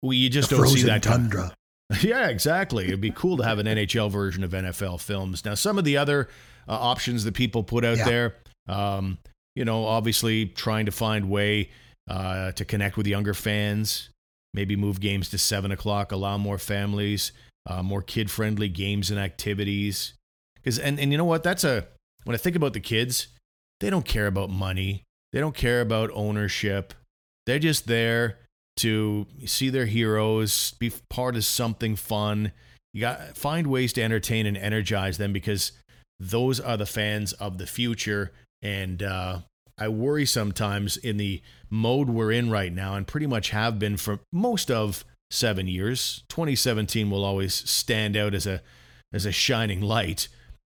[0.00, 1.56] well, you just the don't see that tundra.
[2.02, 2.86] Yeah, exactly.
[2.86, 5.44] It'd be cool to have an NHL version of NFL films.
[5.44, 6.28] Now, some of the other
[6.68, 8.04] uh, options that people put out yeah.
[8.04, 8.34] there,
[8.68, 9.18] um,
[9.54, 11.70] you know, obviously trying to find way
[12.08, 14.10] uh, to connect with younger fans.
[14.52, 17.32] Maybe move games to seven o'clock, allow more families,
[17.66, 20.14] uh, more kid-friendly games and activities.
[20.56, 21.42] Because and, and you know what?
[21.42, 21.86] That's a
[22.24, 23.28] when I think about the kids,
[23.80, 25.02] they don't care about money.
[25.32, 26.94] They don't care about ownership.
[27.46, 28.38] They're just there
[28.76, 32.52] to see their heroes, be part of something fun.
[32.92, 35.72] You got find ways to entertain and energize them because
[36.20, 38.32] those are the fans of the future.
[38.62, 39.40] And uh,
[39.78, 43.96] I worry sometimes in the mode we're in right now, and pretty much have been
[43.96, 46.22] for most of seven years.
[46.28, 48.62] 2017 will always stand out as a
[49.12, 50.28] as a shining light.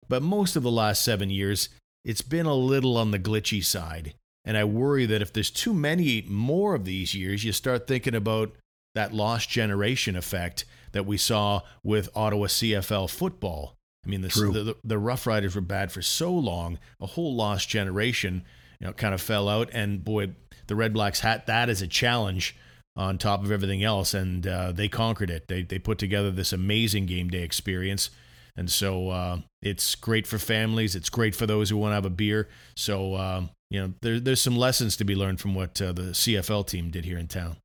[0.09, 1.69] But most of the last seven years,
[2.03, 4.13] it's been a little on the glitchy side.
[4.45, 8.15] And I worry that if there's too many more of these years, you start thinking
[8.15, 8.51] about
[8.95, 13.75] that lost generation effect that we saw with Ottawa CFL football.
[14.05, 17.69] I mean, the, the, the Rough Riders were bad for so long, a whole lost
[17.69, 18.43] generation.
[18.79, 19.69] you know, kind of fell out.
[19.71, 20.33] And boy,
[20.67, 22.55] the Red Blacks had that as a challenge
[22.95, 25.47] on top of everything else, and uh, they conquered it.
[25.47, 28.09] They they put together this amazing game day experience,
[28.55, 30.95] and so uh, it's great for families.
[30.95, 32.49] It's great for those who want to have a beer.
[32.75, 33.43] So uh,
[33.73, 36.91] you know, there, there's some lessons to be learned from what uh, the CFL team
[36.91, 37.57] did here in town.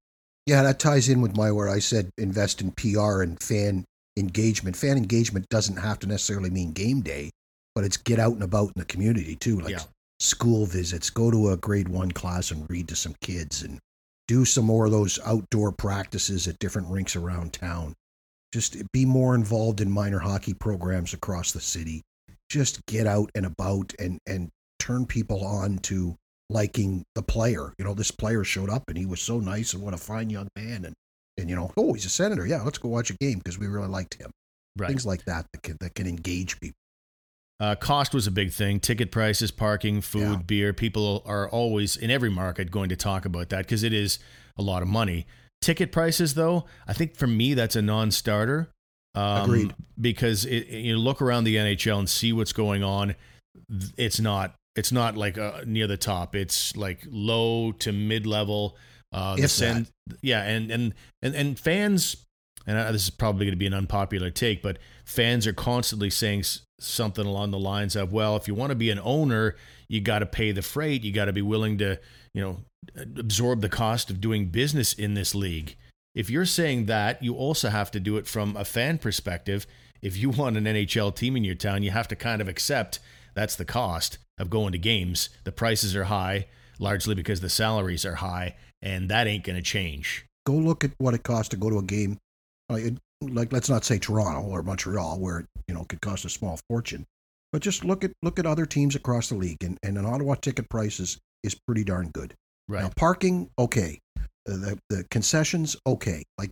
[0.46, 3.84] Yeah, that ties in with my where I said invest in PR and fan
[4.16, 4.74] engagement.
[4.74, 7.28] Fan engagement doesn't have to necessarily mean game day,
[7.74, 9.82] but it's get out and about in the community too, like Yeah.
[10.18, 11.10] school visits.
[11.10, 13.78] Go to a grade one class and read to some kids, and
[14.26, 17.92] do some more of those outdoor practices at different rinks around town.
[18.54, 22.00] Just be more involved in minor hockey programs across the city.
[22.48, 26.16] Just get out and about and and turn people on to
[26.50, 27.72] liking the player.
[27.78, 30.30] You know, this player showed up and he was so nice and what a fine
[30.30, 30.94] young man and
[31.36, 32.44] and you know, oh, he's a senator.
[32.46, 34.30] Yeah, let's go watch a game because we really liked him.
[34.76, 34.88] Right.
[34.88, 36.74] Things like that that can that can engage people.
[37.60, 38.78] Uh, cost was a big thing.
[38.80, 40.36] Ticket prices, parking, food, Yeah.
[40.46, 40.72] beer.
[40.72, 44.18] People are always in every market going to talk about that because it is
[44.56, 45.26] a lot of money.
[45.60, 48.70] Ticket prices, though, I think for me that's a non-starter.
[49.16, 49.74] Um, Agreed.
[50.00, 53.16] Because it, it- you look around the NHL and see what's going on.
[53.96, 54.54] It's not.
[54.76, 56.34] It's not like uh, near the top.
[56.34, 58.76] It's like low to mid-level.
[59.12, 62.24] Uh, the Sens, yeah, and and and and fans.
[62.66, 66.10] And uh, this is probably going to be an unpopular take, but fans are constantly
[66.10, 69.56] saying s- something along the lines of, "Well, if you want to be an owner,
[69.88, 71.02] you got to pay the freight.
[71.02, 71.98] You got to be willing to,
[72.34, 72.58] you know,
[73.16, 75.76] absorb the cost of doing business in this league."
[76.14, 79.66] If you're saying that, you also have to do it from a fan perspective.
[80.02, 82.98] If you want an NHL team in your town, you have to kind of accept
[83.38, 85.28] that's the cost of going to games.
[85.44, 86.46] The prices are high,
[86.80, 90.26] largely because the salaries are high, and that ain't going to change.
[90.44, 92.18] Go look at what it costs to go to a game.
[92.70, 96.24] Uh, it, like let's not say Toronto or Montreal, where you know it could cost
[96.24, 97.04] a small fortune,
[97.52, 100.34] but just look at look at other teams across the league, and, and an Ottawa
[100.34, 101.00] ticket prices
[101.44, 102.34] is is pretty darn good.
[102.68, 102.82] Right.
[102.82, 104.00] Now parking, okay,
[104.48, 106.50] Uh, the the concessions, okay, like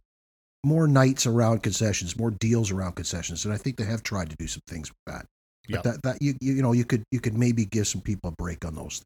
[0.65, 4.37] more nights around concessions, more deals around concessions, and I think they have tried to
[4.37, 5.27] do some things with that.
[5.69, 5.83] But Yep.
[5.85, 8.65] that that you you know you could you could maybe give some people a break
[8.65, 9.03] on those.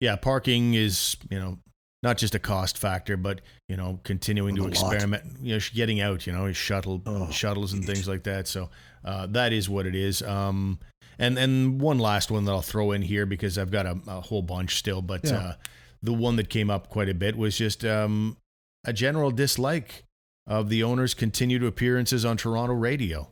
[0.00, 1.58] yeah, parking is you know
[2.02, 4.92] not just a cost factor, but you know continuing to the lot.
[4.92, 7.86] experiment, you know, getting out, you know, shuttle Oh, shuttles and jeez.
[7.86, 8.46] things like that.
[8.46, 8.70] So
[9.04, 10.22] uh, that is what it is.
[10.22, 10.78] Um,
[11.18, 14.20] and and one last one that I'll throw in here because I've got a, a
[14.20, 15.36] whole bunch still, but Yeah.
[15.38, 15.54] uh,
[16.02, 18.36] the one that came up quite a bit was just um,
[18.84, 20.04] a general dislike
[20.46, 23.30] of the owner's continued appearances on Toronto radio.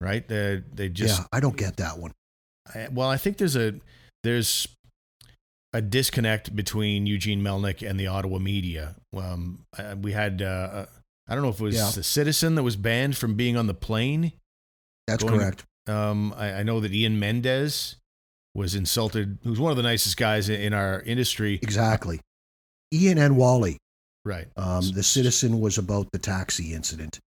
[0.00, 0.26] Right?
[0.26, 2.12] They they just yeah, I don't get that one.
[2.74, 3.74] I- well, I think there's a
[4.22, 4.68] there's
[5.72, 8.96] a disconnect between Eugene Melnyk and the Ottawa media.
[9.16, 9.64] Um,
[10.00, 10.86] we had uh, uh,
[11.28, 11.88] I don't know if it was Yeah.
[11.88, 14.32] a citizen that was banned from being on the plane.
[15.06, 15.64] That's Going- correct.
[15.86, 17.96] Um, I, I know that Ian Mendes
[18.54, 19.38] was insulted.
[19.42, 21.58] Who's one of the nicest guys in- in our industry.
[21.62, 22.20] Exactly.
[22.92, 23.78] Ian and Wally.
[24.24, 24.48] Right.
[24.56, 27.18] Um, the citizen was about the taxi incident.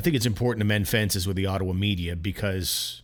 [0.00, 3.02] I think it's important to mend fences with the Ottawa media because,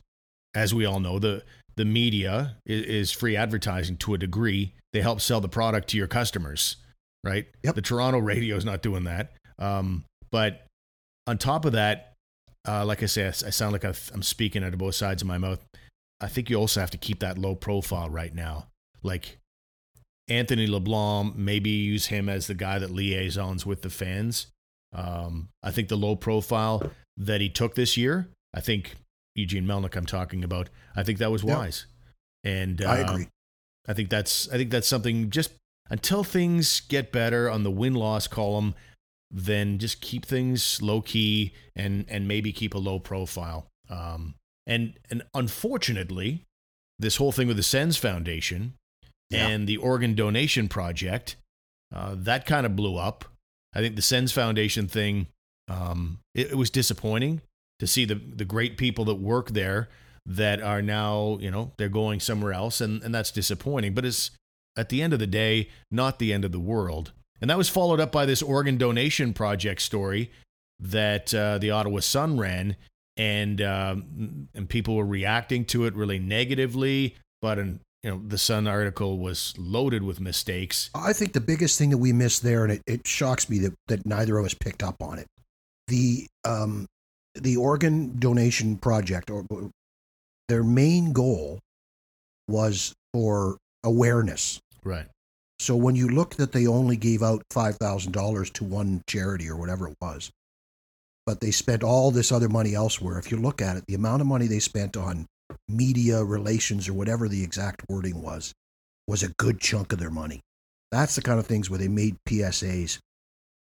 [0.54, 1.44] as we all know, the
[1.76, 4.72] the media is, is free advertising to a degree.
[4.94, 6.76] They help sell the product to your customers,
[7.22, 7.48] right?
[7.64, 7.74] Yep.
[7.74, 9.34] The Toronto radio is not doing that.
[9.58, 10.64] Um, but
[11.26, 12.14] on top of that,
[12.66, 15.20] uh, like I say, I, I sound like I've- I'm speaking out of both sides
[15.20, 15.62] of my mouth.
[16.22, 18.68] I think you also have to keep that low profile right now.
[19.02, 19.36] Like
[20.28, 24.46] Anthony LeBlanc, maybe use him as the guy that liaisons with the fans.
[24.96, 28.94] Um, I think the low profile that he took this year, I think
[29.34, 31.58] Eugene Melnyk, I'm talking about, I think that was Yeah.
[31.58, 31.86] wise.
[32.42, 33.28] And uh, I agree.
[33.86, 35.52] I think that's I think that's something just
[35.90, 38.74] until things get better on the win loss column,
[39.30, 43.66] then just keep things low key and and maybe keep a low profile.
[43.90, 44.34] Um,
[44.66, 46.44] and and unfortunately,
[46.98, 48.74] this whole thing with the Sens Foundation
[49.30, 49.48] Yeah.
[49.48, 51.36] and the organ donation project,
[51.94, 53.24] uh, that kind of blew up.
[53.76, 55.26] I think the Sens Foundation thing,
[55.68, 57.42] um, it, it was disappointing
[57.78, 59.90] to see the the great people that work there
[60.24, 63.92] that are now, you know, they're going somewhere else, and, and that's disappointing.
[63.92, 64.30] But it's
[64.76, 67.12] at the end of the day, not the end of the world.
[67.40, 70.30] And that was followed up by this organ donation project story
[70.80, 72.76] that uh, the Ottawa Sun ran,
[73.18, 77.16] and um, and people were reacting to it really negatively.
[77.42, 80.90] But an, you know, the Sun article was loaded with mistakes.
[80.94, 83.74] I think the biggest thing that we missed there, and it, it shocks me that,
[83.88, 85.26] that neither of us picked up on it,
[85.88, 86.86] the um,
[87.34, 89.44] the organ donation project, or
[90.46, 91.58] their main goal
[92.46, 94.60] was for awareness.
[94.84, 95.06] Right.
[95.58, 99.48] So when you look that they only gave out five thousand dollars to one charity
[99.48, 100.30] or whatever it was,
[101.26, 103.18] but they spent all this other money elsewhere.
[103.18, 105.26] If you look at it, the amount of money they spent on
[105.68, 108.52] media relations or whatever the exact wording was,
[109.06, 110.40] was a good chunk of their money.
[110.90, 112.98] That's the kind of things where they made PSAs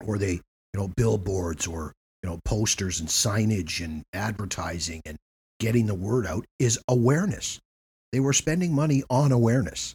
[0.04, 0.40] or they, you
[0.74, 5.16] know, billboards or, you know, posters and signage and advertising and
[5.58, 7.58] getting the word out is awareness.
[8.12, 9.94] They were spending money on awareness,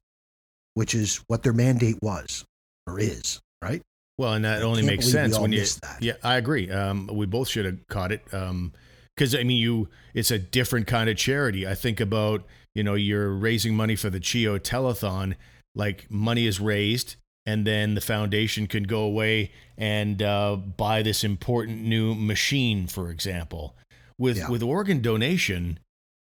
[0.76, 2.46] which is what their mandate was
[2.88, 3.82] or is, right?
[4.18, 5.60] Well, and that I only makes sense when you.
[5.60, 5.98] that.
[6.00, 6.70] Yeah, I agree.
[6.70, 8.22] Um, we both should have caught it.
[8.32, 8.72] Um,
[9.16, 11.68] because I mean, you it's a different kind of charity.
[11.68, 12.44] I think about
[12.74, 15.36] you know you're raising money for the CHEO Telethon.
[15.74, 21.24] Like money is raised, and then the foundation can go away and uh, buy this
[21.24, 23.76] important new machine, for example.
[24.18, 24.50] With Yeah.
[24.50, 25.80] with organ donation,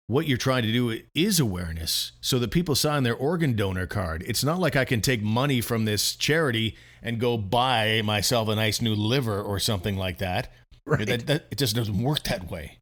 [0.07, 4.23] what you're trying to do is awareness so that people sign their organ donor card.
[4.27, 8.55] It's not like I can take money from this charity and go buy myself a
[8.55, 10.51] nice new liver or something like that.
[10.89, 11.07] Right.
[11.07, 12.77] That, that, it just doesn't work that way.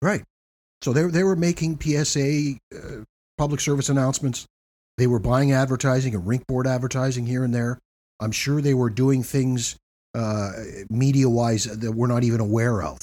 [0.00, 0.22] Right.
[0.82, 3.04] So they they were making PSA uh,
[3.38, 4.46] public service announcements.
[4.98, 7.78] They were buying advertising and rink board advertising here and there.
[8.20, 9.76] I'm sure they were doing things
[10.14, 10.50] uh,
[10.90, 12.98] media wise that we're not even aware of.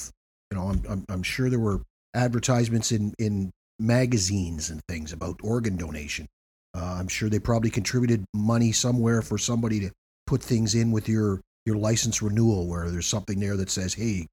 [0.50, 1.80] You know, I'm, I'm I'm sure there were
[2.14, 6.26] advertisements in in magazines and things about organ donation.
[6.74, 9.90] Uh, I'm sure they probably contributed money somewhere for somebody to
[10.26, 14.26] put things in with your your license renewal where there's something there that says, "Hey,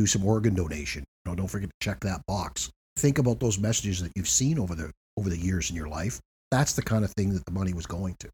[0.00, 2.70] do some organ donation." You know, don't forget to check that box.
[2.96, 6.18] Think about those messages that you've seen over the over the years in your life.
[6.50, 8.28] That's the kind of thing that the money was going to.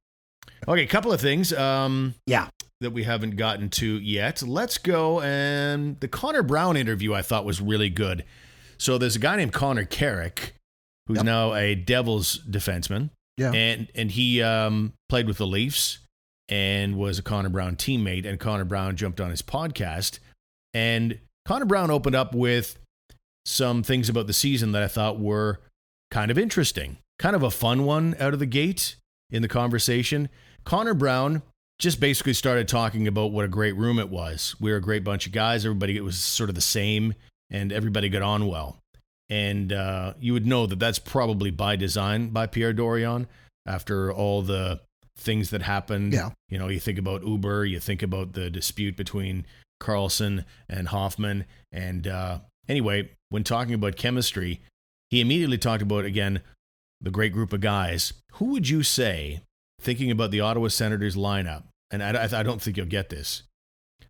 [0.69, 2.49] Okay, a couple of things um, Yeah.
[2.81, 4.43] that we haven't gotten to yet.
[4.43, 5.21] Let's go.
[5.21, 8.25] And the Connor Brown interview I thought was really good.
[8.79, 10.55] So there's a guy named Connor Carrick,
[11.07, 11.25] who's Yep.
[11.27, 13.11] now a Devils defenseman.
[13.37, 13.53] Yeah.
[13.53, 15.99] and and he um, played with the Leafs
[16.49, 18.25] and was a Connor Brown teammate.
[18.27, 20.21] And Connor Brown jumped on his podcast,
[20.73, 22.79] and Connor Brown opened up with
[23.45, 25.61] some things about the season that I thought were
[26.11, 28.97] kind of interesting, kind of a fun one out of the gate
[29.31, 30.29] in the conversation.
[30.65, 31.43] Connor Brown
[31.79, 34.57] just basically started talking about what a great room it was.
[34.61, 35.65] We were a great bunch of guys.
[35.65, 37.15] Everybody it was sort of the same,
[37.49, 38.79] and everybody got on well.
[39.29, 43.27] And uh, you would know that that's probably by design by Pierre Dorion
[43.67, 44.81] after all the
[45.17, 46.13] things that happened.
[46.13, 46.31] Yeah.
[46.49, 49.47] You know, you think about Uber, you think about the dispute between
[49.81, 51.45] Karlsson and Hoffman.
[51.73, 54.61] And uh, anyway, when talking about chemistry,
[55.11, 56.41] he immediately talked about, again,
[57.01, 58.13] the great group of guys.
[58.35, 59.41] Who would you say,
[59.81, 63.43] thinking about the Ottawa Senators lineup, and I, I I don't think you'll get this,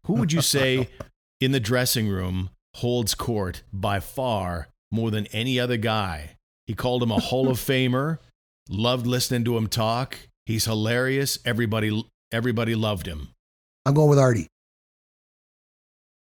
[0.04, 0.88] who would you say
[1.40, 6.36] in the dressing room holds court by far more than any other guy?
[6.66, 8.18] He called him a Hall of Famer,
[8.68, 10.16] loved listening to him talk.
[10.46, 11.38] He's hilarious.
[11.44, 13.28] Everybody, everybody loved him.
[13.84, 14.48] I'm going with Artie.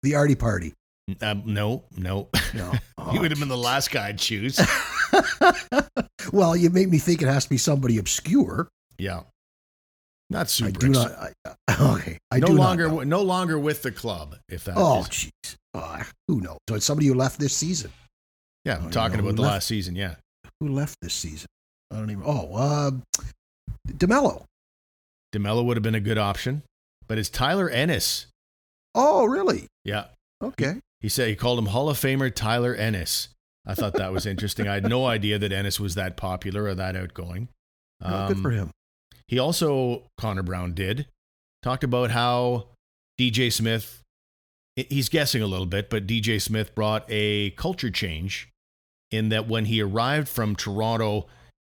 [0.02, 0.74] The Artie party.
[1.20, 2.28] Um, no, no.
[2.54, 2.72] No.
[3.10, 4.60] he would have been the last guy I'd choose.
[6.32, 8.68] well, you made me think it has to be somebody obscure.
[8.98, 9.22] Yeah.
[10.28, 10.68] Not super.
[10.68, 11.12] I do not.
[11.12, 11.32] I,
[11.80, 12.18] okay.
[12.30, 14.36] I no do longer, no longer with the club.
[14.48, 14.76] If that.
[14.76, 15.30] Oh, jeez.
[15.74, 16.58] Oh, who knows?
[16.68, 17.90] So it's somebody who left this season.
[18.64, 18.76] yeah.
[18.76, 19.54] I'm talking about the left.
[19.54, 19.96] last season.
[19.96, 20.14] Yeah.
[20.60, 21.48] Who left this season?
[21.90, 22.22] I don't even.
[22.24, 22.90] Oh, uh,
[23.88, 24.44] DeMelo.
[25.34, 26.62] DeMelo would have been a good option,
[27.08, 28.26] but it's Tyler Ennis.
[28.94, 29.66] Oh, really?
[29.84, 30.06] Yeah.
[30.42, 30.80] Okay.
[31.00, 33.28] He said he called him Hall of Famer Tyler Ennis.
[33.66, 34.68] I thought that was interesting.
[34.68, 37.48] I had no idea that Ennis was that popular or that outgoing.
[38.02, 38.70] Oh, good Um, for him.
[39.28, 41.06] He also, Connor Brown did,
[41.62, 42.68] talked about how
[43.18, 44.02] DJ Smith,
[44.74, 48.48] he's guessing a little bit, but DJ Smith brought a culture change
[49.10, 51.26] in that when he arrived from Toronto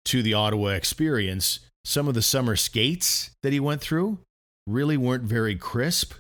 [0.05, 4.19] to the Ottawa experience, some of the summer skates that he went through
[4.67, 6.13] really weren't very crisp.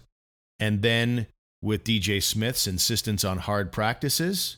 [0.59, 1.27] And then
[1.61, 4.57] with DJ Smith's insistence on hard practices,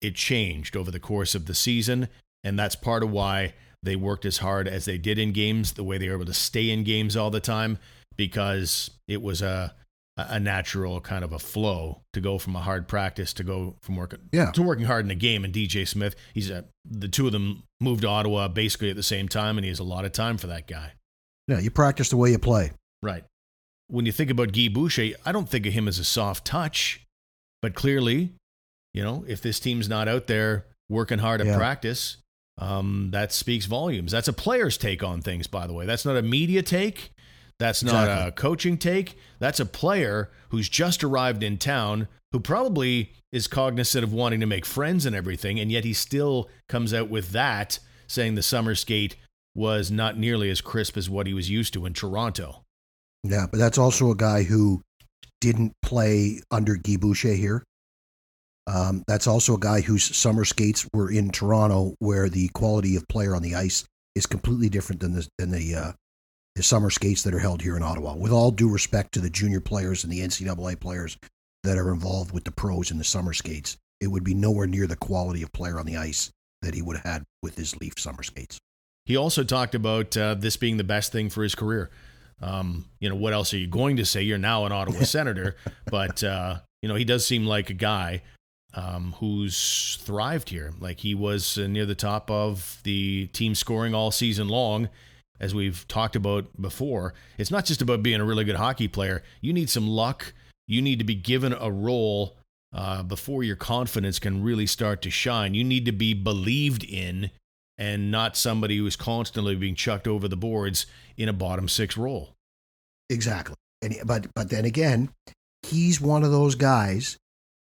[0.00, 2.08] it changed over the course of the season.
[2.44, 5.84] And that's part of why they worked as hard as they did in games, the
[5.84, 7.78] way they were able to stay in games all the time,
[8.16, 9.74] because it was a
[10.20, 13.94] a natural kind of a flow to go from a hard practice to go from
[13.94, 14.50] working Yeah.
[14.50, 15.44] to working hard in a game.
[15.44, 19.02] And DJ Smith, he's a, the two of them moved to Ottawa basically at the
[19.04, 20.94] same time, and he has a lot of time for that guy.
[21.46, 22.72] Yeah, you practice the way you play.
[23.00, 23.22] Right.
[23.88, 27.04] When you think about Guy Boucher, I don't think of him as a soft touch,
[27.62, 28.32] but clearly,
[28.94, 31.56] you know, if this team's not out there working hard at Yeah.
[31.56, 32.18] practice,
[32.58, 34.12] um, that speaks volumes.
[34.12, 35.86] That's a player's take on things, by the way.
[35.86, 37.12] That's not a media take.
[37.58, 38.28] That's not Exactly.
[38.28, 39.18] a coaching take.
[39.38, 44.46] That's a player who's just arrived in town who probably is cognizant of wanting to
[44.46, 48.74] make friends and everything, and yet he still comes out with that, saying the summer
[48.74, 49.16] skate
[49.54, 52.64] was not nearly as crisp as what he was used to in Toronto.
[53.24, 54.82] Yeah, but that's also a guy who
[55.40, 57.62] didn't play under Guy Boucher here.
[58.66, 63.08] Um, that's also a guy whose summer skates were in Toronto, where the quality of
[63.08, 65.92] player on the ice is completely different than the than the uh,
[66.54, 68.14] the summer skates that are held here in Ottawa.
[68.14, 71.16] With all due respect to the junior players and the NCAA players
[71.64, 74.86] that are involved with the pros in the summer skates, it would be nowhere near
[74.86, 76.30] the quality of player on the ice
[76.62, 78.58] that he would have had with his Leaf summer skates.
[79.06, 81.90] He also talked about uh, this being the best thing for his career.
[82.40, 84.22] Um, you know, what else are you going to say?
[84.22, 85.56] You're now an Ottawa Senator,
[85.90, 88.22] but uh, you know he does seem like a guy
[88.74, 90.72] um, who's thrived here.
[90.78, 94.88] Like he was uh, near the top of the team scoring all season long,
[95.40, 97.14] as we've talked about before.
[97.38, 99.22] It's not just about being a really good hockey player.
[99.40, 100.32] You need some luck.
[100.66, 102.36] You need to be given a role
[102.72, 105.54] uh, before your confidence can really start to shine.
[105.54, 107.30] You need to be believed in
[107.78, 111.96] and not somebody who is constantly being chucked over the boards in a bottom six
[111.96, 112.34] role.
[113.08, 113.54] Exactly.
[113.80, 115.10] And but but then again,
[115.62, 117.16] he's one of those guys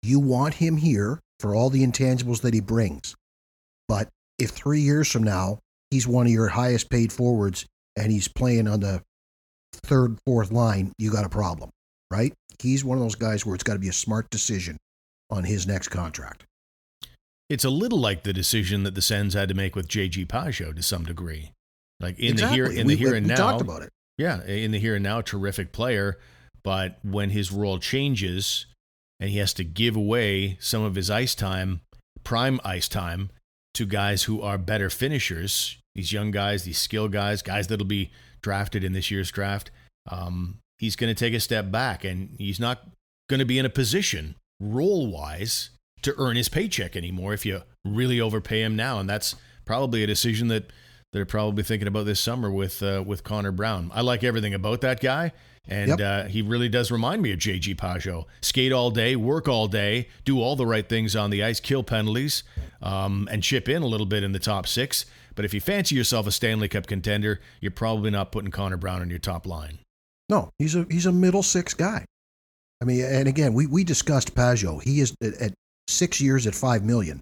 [0.04, 3.16] you want him here for all the intangibles that he brings.
[3.88, 8.28] But if 3 years from now he's one of your highest paid forwards and he's
[8.28, 9.02] playing on the
[9.74, 11.70] third fourth line, you got a problem,
[12.12, 12.34] right?
[12.62, 14.78] He's one of those guys where it's got to be a smart decision
[15.30, 16.46] on his next contract.
[17.50, 20.76] It's a little like the decision that the Sens had to make with JG Pageau
[20.76, 21.52] to some degree.
[22.00, 22.62] Like in exactly.
[22.62, 23.36] the here in we, the here we, and we now.
[23.36, 23.90] talked about it.
[24.18, 26.18] Yeah, in the here and now, terrific player.
[26.64, 28.66] But when his role changes
[29.20, 31.82] and he has to give away some of his ice time,
[32.24, 33.30] prime ice time,
[33.76, 38.12] to guys who are better finishers, these young guys, these skill guys, guys that'll be
[38.42, 39.70] drafted in this year's draft,
[40.10, 42.88] um, he's going to take a step back and he's not
[43.30, 45.72] going to be in a position role wise
[46.06, 49.00] to earn his paycheck anymore if you really overpay him now.
[49.00, 49.36] And that's
[49.66, 50.72] probably a decision that
[51.14, 53.92] they're probably thinking about this summer with uh, with Connor Brown.
[53.94, 55.32] I like everything about that guy,
[55.68, 56.00] and Yep.
[56.02, 58.26] uh, he really does remind me of JG Pageau.
[58.42, 61.84] Skate all day, work all day, do all the right things on the ice, kill
[61.84, 62.44] penalties,
[62.82, 65.06] um, and chip in a little bit in the top six.
[65.36, 69.02] But if you fancy yourself a Stanley Cup contender, you're probably not putting Connor Brown
[69.02, 69.80] on your top line.
[70.30, 72.04] No, he's a he's a middle six guy.
[72.82, 74.84] I mean, and again, we we discussed Pageau.
[74.84, 75.54] He is at
[75.88, 77.20] six years at five million.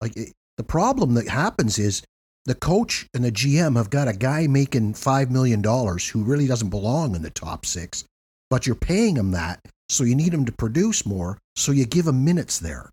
[0.00, 2.02] Like it, the problem that happens is
[2.44, 6.46] the coach and the GM have got a guy making five million dollars who really
[6.46, 8.04] doesn't belong in the top six,
[8.50, 11.38] but you're paying him that, so you need him to produce more.
[11.56, 12.90] So you give him minutes there,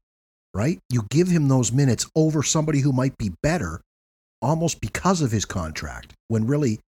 [0.54, 0.80] right?
[0.90, 3.82] You give him those minutes over somebody who might be better,
[4.42, 6.14] almost because of his contract.
[6.30, 6.80] When really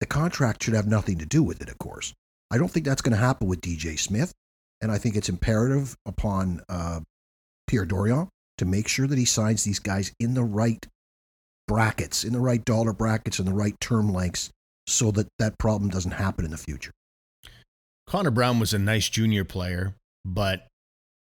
[0.00, 2.12] the contract should have nothing to do with it, of course.
[2.50, 4.32] I don't think that's going to happen with DJ Smith.
[4.80, 7.00] And I think it's imperative upon uh,
[7.66, 10.86] Pierre Dorion to make sure that he signs these guys in the right
[11.68, 14.50] brackets, in the right dollar brackets, and the right term lengths
[14.86, 16.92] so that that problem doesn't happen in the future.
[18.06, 19.94] Connor Brown was a nice junior player,
[20.24, 20.66] but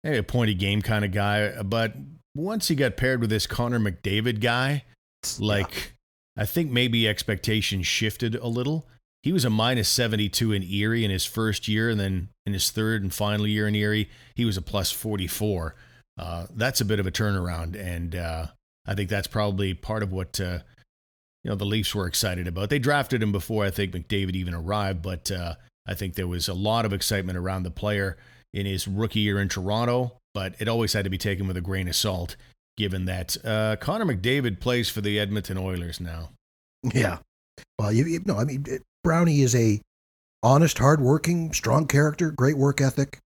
[0.02, 1.62] maybe a pointy game kind of guy.
[1.62, 1.94] But
[2.34, 4.84] once he got paired with this Connor McDavid guy,
[5.38, 5.94] like
[6.36, 8.88] I think maybe expectations shifted a little.
[9.22, 12.70] He was a minus 72 in Erie in his first year, and then in his
[12.70, 15.76] third and final year in Erie, he was a plus 44.
[16.18, 18.46] Uh, that's a bit of a turnaround, and uh,
[18.86, 20.58] I think that's probably part of what uh,
[21.42, 22.70] you know the Leafs were excited about.
[22.70, 25.54] They drafted him before I think McDavid even arrived, but uh,
[25.86, 28.16] I think there was a lot of excitement around the player
[28.52, 30.18] in his rookie year in Toronto.
[30.34, 32.36] But it always had to be taken with a grain of salt,
[32.76, 36.30] given that uh, Connor McDavid plays for the Edmonton Oilers now.
[36.94, 37.18] Yeah.
[37.78, 38.64] Well, you, you know, I mean,
[39.04, 39.80] Brownie is a
[40.42, 43.18] honest, hardworking, strong character, great work ethic,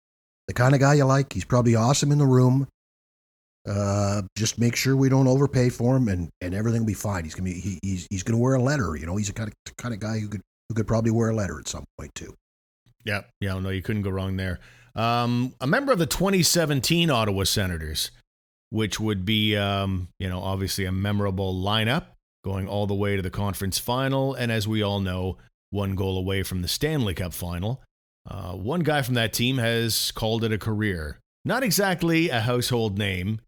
[0.48, 1.32] the kind of guy you like.
[1.32, 2.66] He's probably awesome in the room.
[3.66, 7.24] Uh, just make sure we don't overpay for him, and, and everything will be fine.
[7.24, 8.96] He's gonna be he, he's he's gonna wear a letter.
[8.96, 11.30] You know, he's a kind of kind of guy who could who could probably wear
[11.30, 12.34] a letter at some point too.
[13.04, 14.58] Yeah, yeah, no, you couldn't go wrong there.
[14.94, 18.10] Um, a member of the 2017 Ottawa Senators,
[18.70, 22.06] which would be, um, you know, obviously a memorable lineup
[22.44, 25.36] going all the way to the conference final, and as we all know,
[25.70, 27.82] one goal away from the Stanley Cup final.
[28.28, 31.20] Uh, one guy from that team has called it a career.
[31.44, 33.40] Not exactly a household name,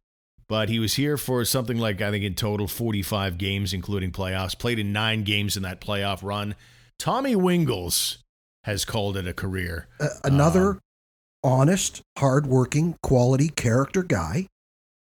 [0.49, 4.59] but he was here for something like, I think, in total 45 games, including playoffs.
[4.59, 6.55] Played in nine games in that playoff run.
[6.99, 8.19] Tommy Wingels
[8.65, 9.89] has called it a career.
[10.01, 10.81] Uh, another Um,
[11.45, 14.47] honest, hardworking, quality character guy,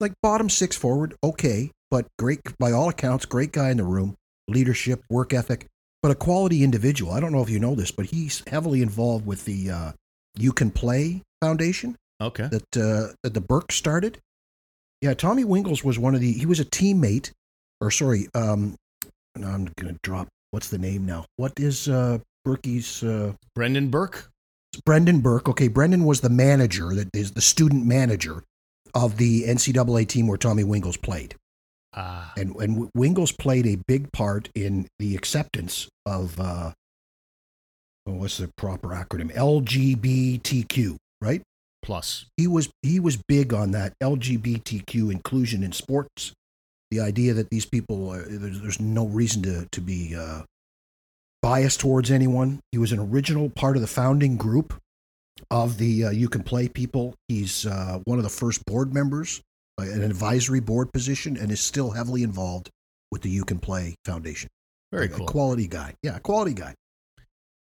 [0.01, 4.14] like bottom six forward, okay, but great by all accounts, great guy in the room,
[4.49, 5.66] leadership, work ethic,
[6.03, 7.12] but a quality individual.
[7.12, 9.92] I don't know if you know this, but he's heavily involved with the uh,
[10.36, 12.49] You Can Play Foundation Okay.
[12.49, 14.18] that uh, that the Burke started.
[15.07, 16.32] Yeah, Tommy Wingels was one of the.
[16.32, 17.30] He was a teammate,
[17.80, 18.74] or sorry, um,
[19.36, 20.26] no, I'm gonna drop.
[20.50, 21.26] What's the name now?
[21.36, 23.04] What is uh, Berkey's?
[23.04, 24.28] Uh, Brendan Burke?
[24.84, 25.48] Brendan Burke.
[25.48, 28.42] Okay, Brendan was the manager, that is the student manager
[28.96, 31.36] of the NCAA team where Tommy Wingels played.
[31.94, 32.32] Ah.
[32.36, 36.72] And and Wingels played a big part in the acceptance of uh,
[38.09, 39.32] oh, what's the proper acronym?
[39.32, 41.42] LGBTQ, right?
[41.87, 42.26] Plus.
[42.37, 46.32] He was he was big on that LGBTQ inclusion in sports.
[46.91, 50.43] The idea that these people uh, there's, there's no reason to to be uh,
[51.43, 52.59] biased towards anyone.
[52.72, 54.74] He was an original part of the founding group
[55.49, 57.14] of the uh, You Can Play people.
[57.28, 59.41] He's uh, one of the first board members,
[59.80, 62.68] uh, an advisory board position, and is still heavily involved
[63.12, 64.49] with the You Can Play Foundation.
[64.91, 65.26] Very cool.
[65.26, 65.95] A quality guy.
[66.03, 66.74] Yeah, quality guy.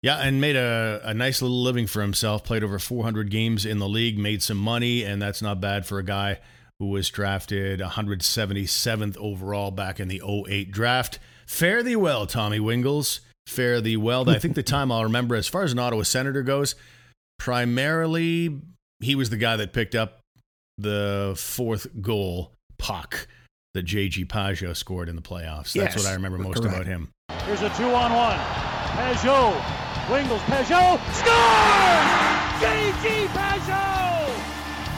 [0.04, 2.43] Yeah, and made a, a nice little living for himself.
[2.43, 5.97] Played over 400 games in the league, made some money, and that's not bad for
[5.97, 6.39] a guy
[6.80, 11.20] who was drafted 177th overall back in the 08 draft.
[11.47, 13.22] Fare thee well, Tommy Wingels.
[13.47, 14.30] Fare thee well.
[14.30, 16.76] I think the time I'll remember as far as an Ottawa Senator goes,
[17.39, 18.60] primarily
[18.99, 20.20] he was the guy that picked up
[20.78, 23.28] the fourth goal puck
[23.74, 25.74] that JG Pageau scored in the playoffs.
[25.74, 26.76] That's Yes, what I remember most correct.
[26.76, 27.10] about him.
[27.45, 28.38] Here's a two on one.
[28.38, 29.83] Pageau.
[30.08, 30.43] Wingels.
[30.51, 32.08] Pageau scores!
[32.60, 33.28] J.G.
[33.32, 34.28] Pageau!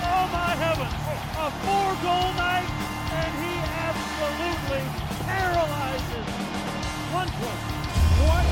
[0.02, 0.94] Oh my heavens.
[1.38, 2.66] A four goal night,
[3.14, 3.54] and he
[3.86, 4.84] absolutely
[5.26, 6.28] paralyzes.
[7.14, 7.62] One plus.
[8.26, 8.46] What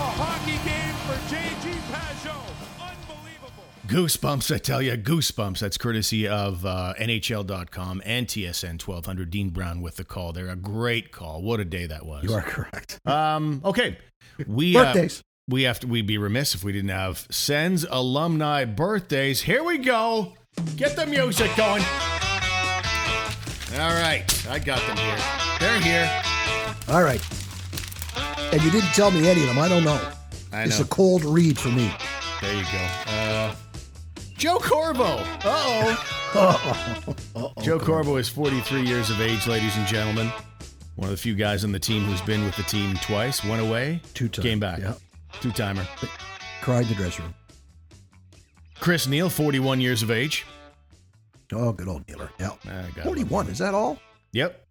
[0.00, 1.78] a hockey game for J.G.
[1.92, 2.40] Pageau.
[2.80, 3.64] Unbelievable.
[3.86, 5.58] Goosebumps, I tell you, goosebumps.
[5.58, 9.30] That's courtesy of uh, NHL.com and TSN 1200.
[9.30, 10.48] Dean Brown with the call there.
[10.48, 11.42] A great call.
[11.42, 12.24] What a day that was.
[12.24, 12.98] You are correct.
[13.06, 13.98] Um, okay.
[14.46, 15.22] We, uh, Birthdays.
[15.50, 19.40] We have to, we'd be remiss if we didn't have Sens alumni birthdays.
[19.42, 20.34] Here we go.
[20.76, 21.82] Get the music going.
[23.74, 24.24] All right.
[24.48, 25.18] I got them here.
[25.58, 26.22] They're here.
[26.88, 27.20] All right.
[28.52, 29.58] And you didn't tell me any of them.
[29.58, 30.00] I don't know.
[30.52, 30.62] I know.
[30.66, 31.92] It's a cold read for me.
[32.40, 32.88] There you go.
[33.08, 33.54] Uh,
[34.36, 35.02] Joe Corvo.
[35.04, 36.06] Uh-oh.
[37.34, 37.62] Uh-oh.
[37.62, 40.30] Joe Corvo is 43 years of age, ladies and gentlemen.
[40.94, 43.42] One of the few guys on the team who's been with the team twice.
[43.44, 44.80] Went away, Two-time, came back.
[45.34, 45.40] Yeah.
[45.40, 45.86] Two-timer.
[46.62, 47.34] Cried the dressing room.
[48.78, 50.46] Chris Neil, 41 years of age.
[51.52, 52.30] Oh, good old Neiler.
[52.38, 52.52] Yeah.
[52.66, 53.48] I got 41.
[53.48, 53.98] Is that all?
[54.32, 54.66] Yep.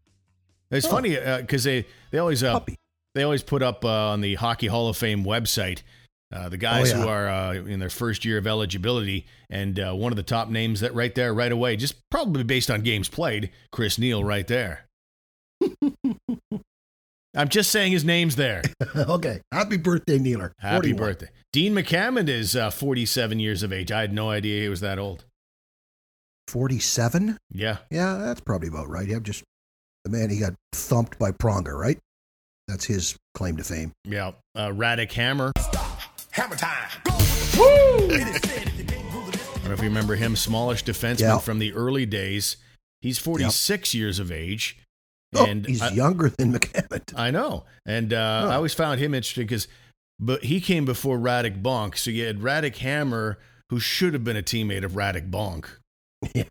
[0.72, 0.90] It's Oh.
[0.92, 2.76] funny because they they always uh, Puppy.
[3.16, 5.82] they always put up uh, on the Hockey Hall of Fame website
[6.32, 7.02] uh, the guys Oh, yeah.
[7.04, 10.48] who are uh, in their first year of eligibility, and uh, one of the top
[10.48, 14.48] names that right there, right away, just probably based on games played, Chris Neil, right
[14.48, 14.88] there.
[17.36, 18.62] I'm just saying his name's there.
[18.96, 19.42] okay.
[19.52, 20.52] Happy birthday, Neiler.
[20.60, 20.98] Happy 41.
[20.98, 23.92] birthday, Dean McAmmond is uh, 47 years of age.
[23.92, 25.26] I had no idea he was that old.
[26.48, 27.38] 47?
[27.52, 29.08] Yeah, Yeah, that's probably about right.
[29.08, 29.44] Yeah, just
[30.04, 32.00] the man he got thumped by Pronger, right?
[32.68, 33.92] That's his claim to fame.
[34.06, 34.32] yeah.
[34.56, 35.52] Uh, Radek Hamr.
[36.32, 36.88] Hammer time.
[37.06, 38.42] I
[39.56, 41.38] don't know if you remember him, smallish defenseman Yeah.
[41.40, 42.58] from the early days.
[43.02, 44.78] He's 46 years of age.
[45.36, 47.14] Oh, And he's I, younger than McAmmond.
[47.16, 47.66] I know.
[47.86, 48.50] And uh, Oh.
[48.50, 49.68] I always found him interesting because
[50.20, 51.98] but he came before Radek Bonk.
[51.98, 53.38] So you had Radek Hamr,
[53.70, 55.66] who should have been a teammate of Radek Bonk.
[56.36, 56.44] Yeah.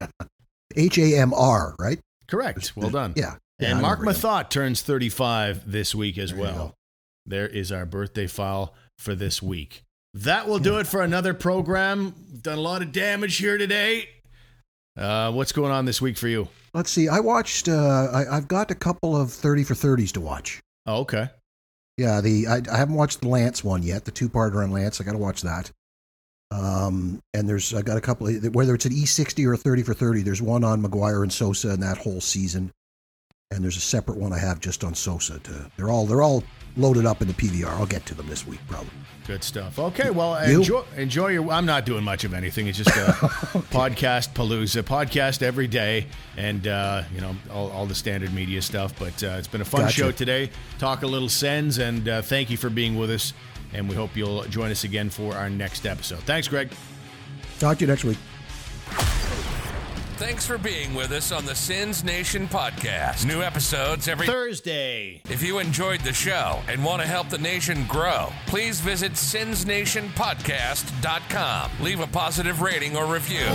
[0.77, 1.99] H A M R, right?
[2.29, 2.73] Correct.
[2.77, 3.13] Well done.
[3.17, 3.37] Yeah.
[3.59, 4.07] Yeah, and I Mark him.
[4.07, 6.75] Methot turns 35 this week as There well.
[7.27, 9.83] There is our birthday file for this week.
[10.15, 12.15] That will do it for another program.
[12.41, 14.09] Done a lot of damage here today.
[14.99, 16.49] Uh, what's going on this week for you?
[16.75, 17.09] Let's see.
[17.09, 17.69] I watched.
[17.69, 20.61] Uh, I, I've got a couple of thirty for thirties to watch.
[20.87, 21.29] Oh, okay.
[21.97, 24.05] Yeah, the I, I haven't watched the Lance one yet.
[24.05, 25.01] The two-parter on Lance.
[25.01, 25.71] I got to watch that.
[26.51, 28.29] Um, and there's I got a couple.
[28.29, 31.71] Whether it's an E60 or a thirty for thirty, there's one on McGwire and Sosa
[31.71, 32.73] and that whole season.
[33.51, 35.39] And there's a separate one I have just on Sosa.
[35.39, 36.45] To, they're all they're all
[36.77, 37.69] loaded up in the PVR.
[37.69, 38.91] I'll get to them this week probably.
[39.27, 39.79] Good stuff.
[39.79, 40.59] Okay, well, You?
[40.59, 41.51] enjoy, enjoy your.
[41.51, 42.67] I'm not doing much of anything.
[42.67, 42.93] It's just a
[43.71, 48.93] podcast palooza, podcast every day, and uh, you know all, all the standard media stuff.
[48.99, 49.93] But uh, it's been a fun Gotcha.
[49.95, 50.51] show today.
[50.79, 53.33] Talk a little Sens, and uh, thank you for being with us.
[53.73, 56.21] And we hope you'll join us again for our next episode.
[56.21, 56.71] Thanks, Greg.
[57.59, 58.19] Talk to you next week.
[60.19, 63.25] Thanks for being with us on the Sens Nation podcast.
[63.25, 65.23] New episodes every Thursday.
[65.31, 71.71] If you enjoyed the show and want to help the nation grow, please visit sensnationpodcast.com.
[71.81, 73.47] Leave a positive rating or review.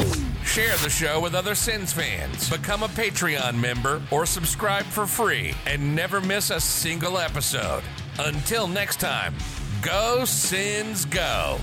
[0.46, 2.50] Share the show with other Sens fans.
[2.50, 7.84] Become a Patreon member or subscribe for free and never miss a single episode.
[8.20, 9.36] Until next time,
[9.82, 11.60] go Sins go.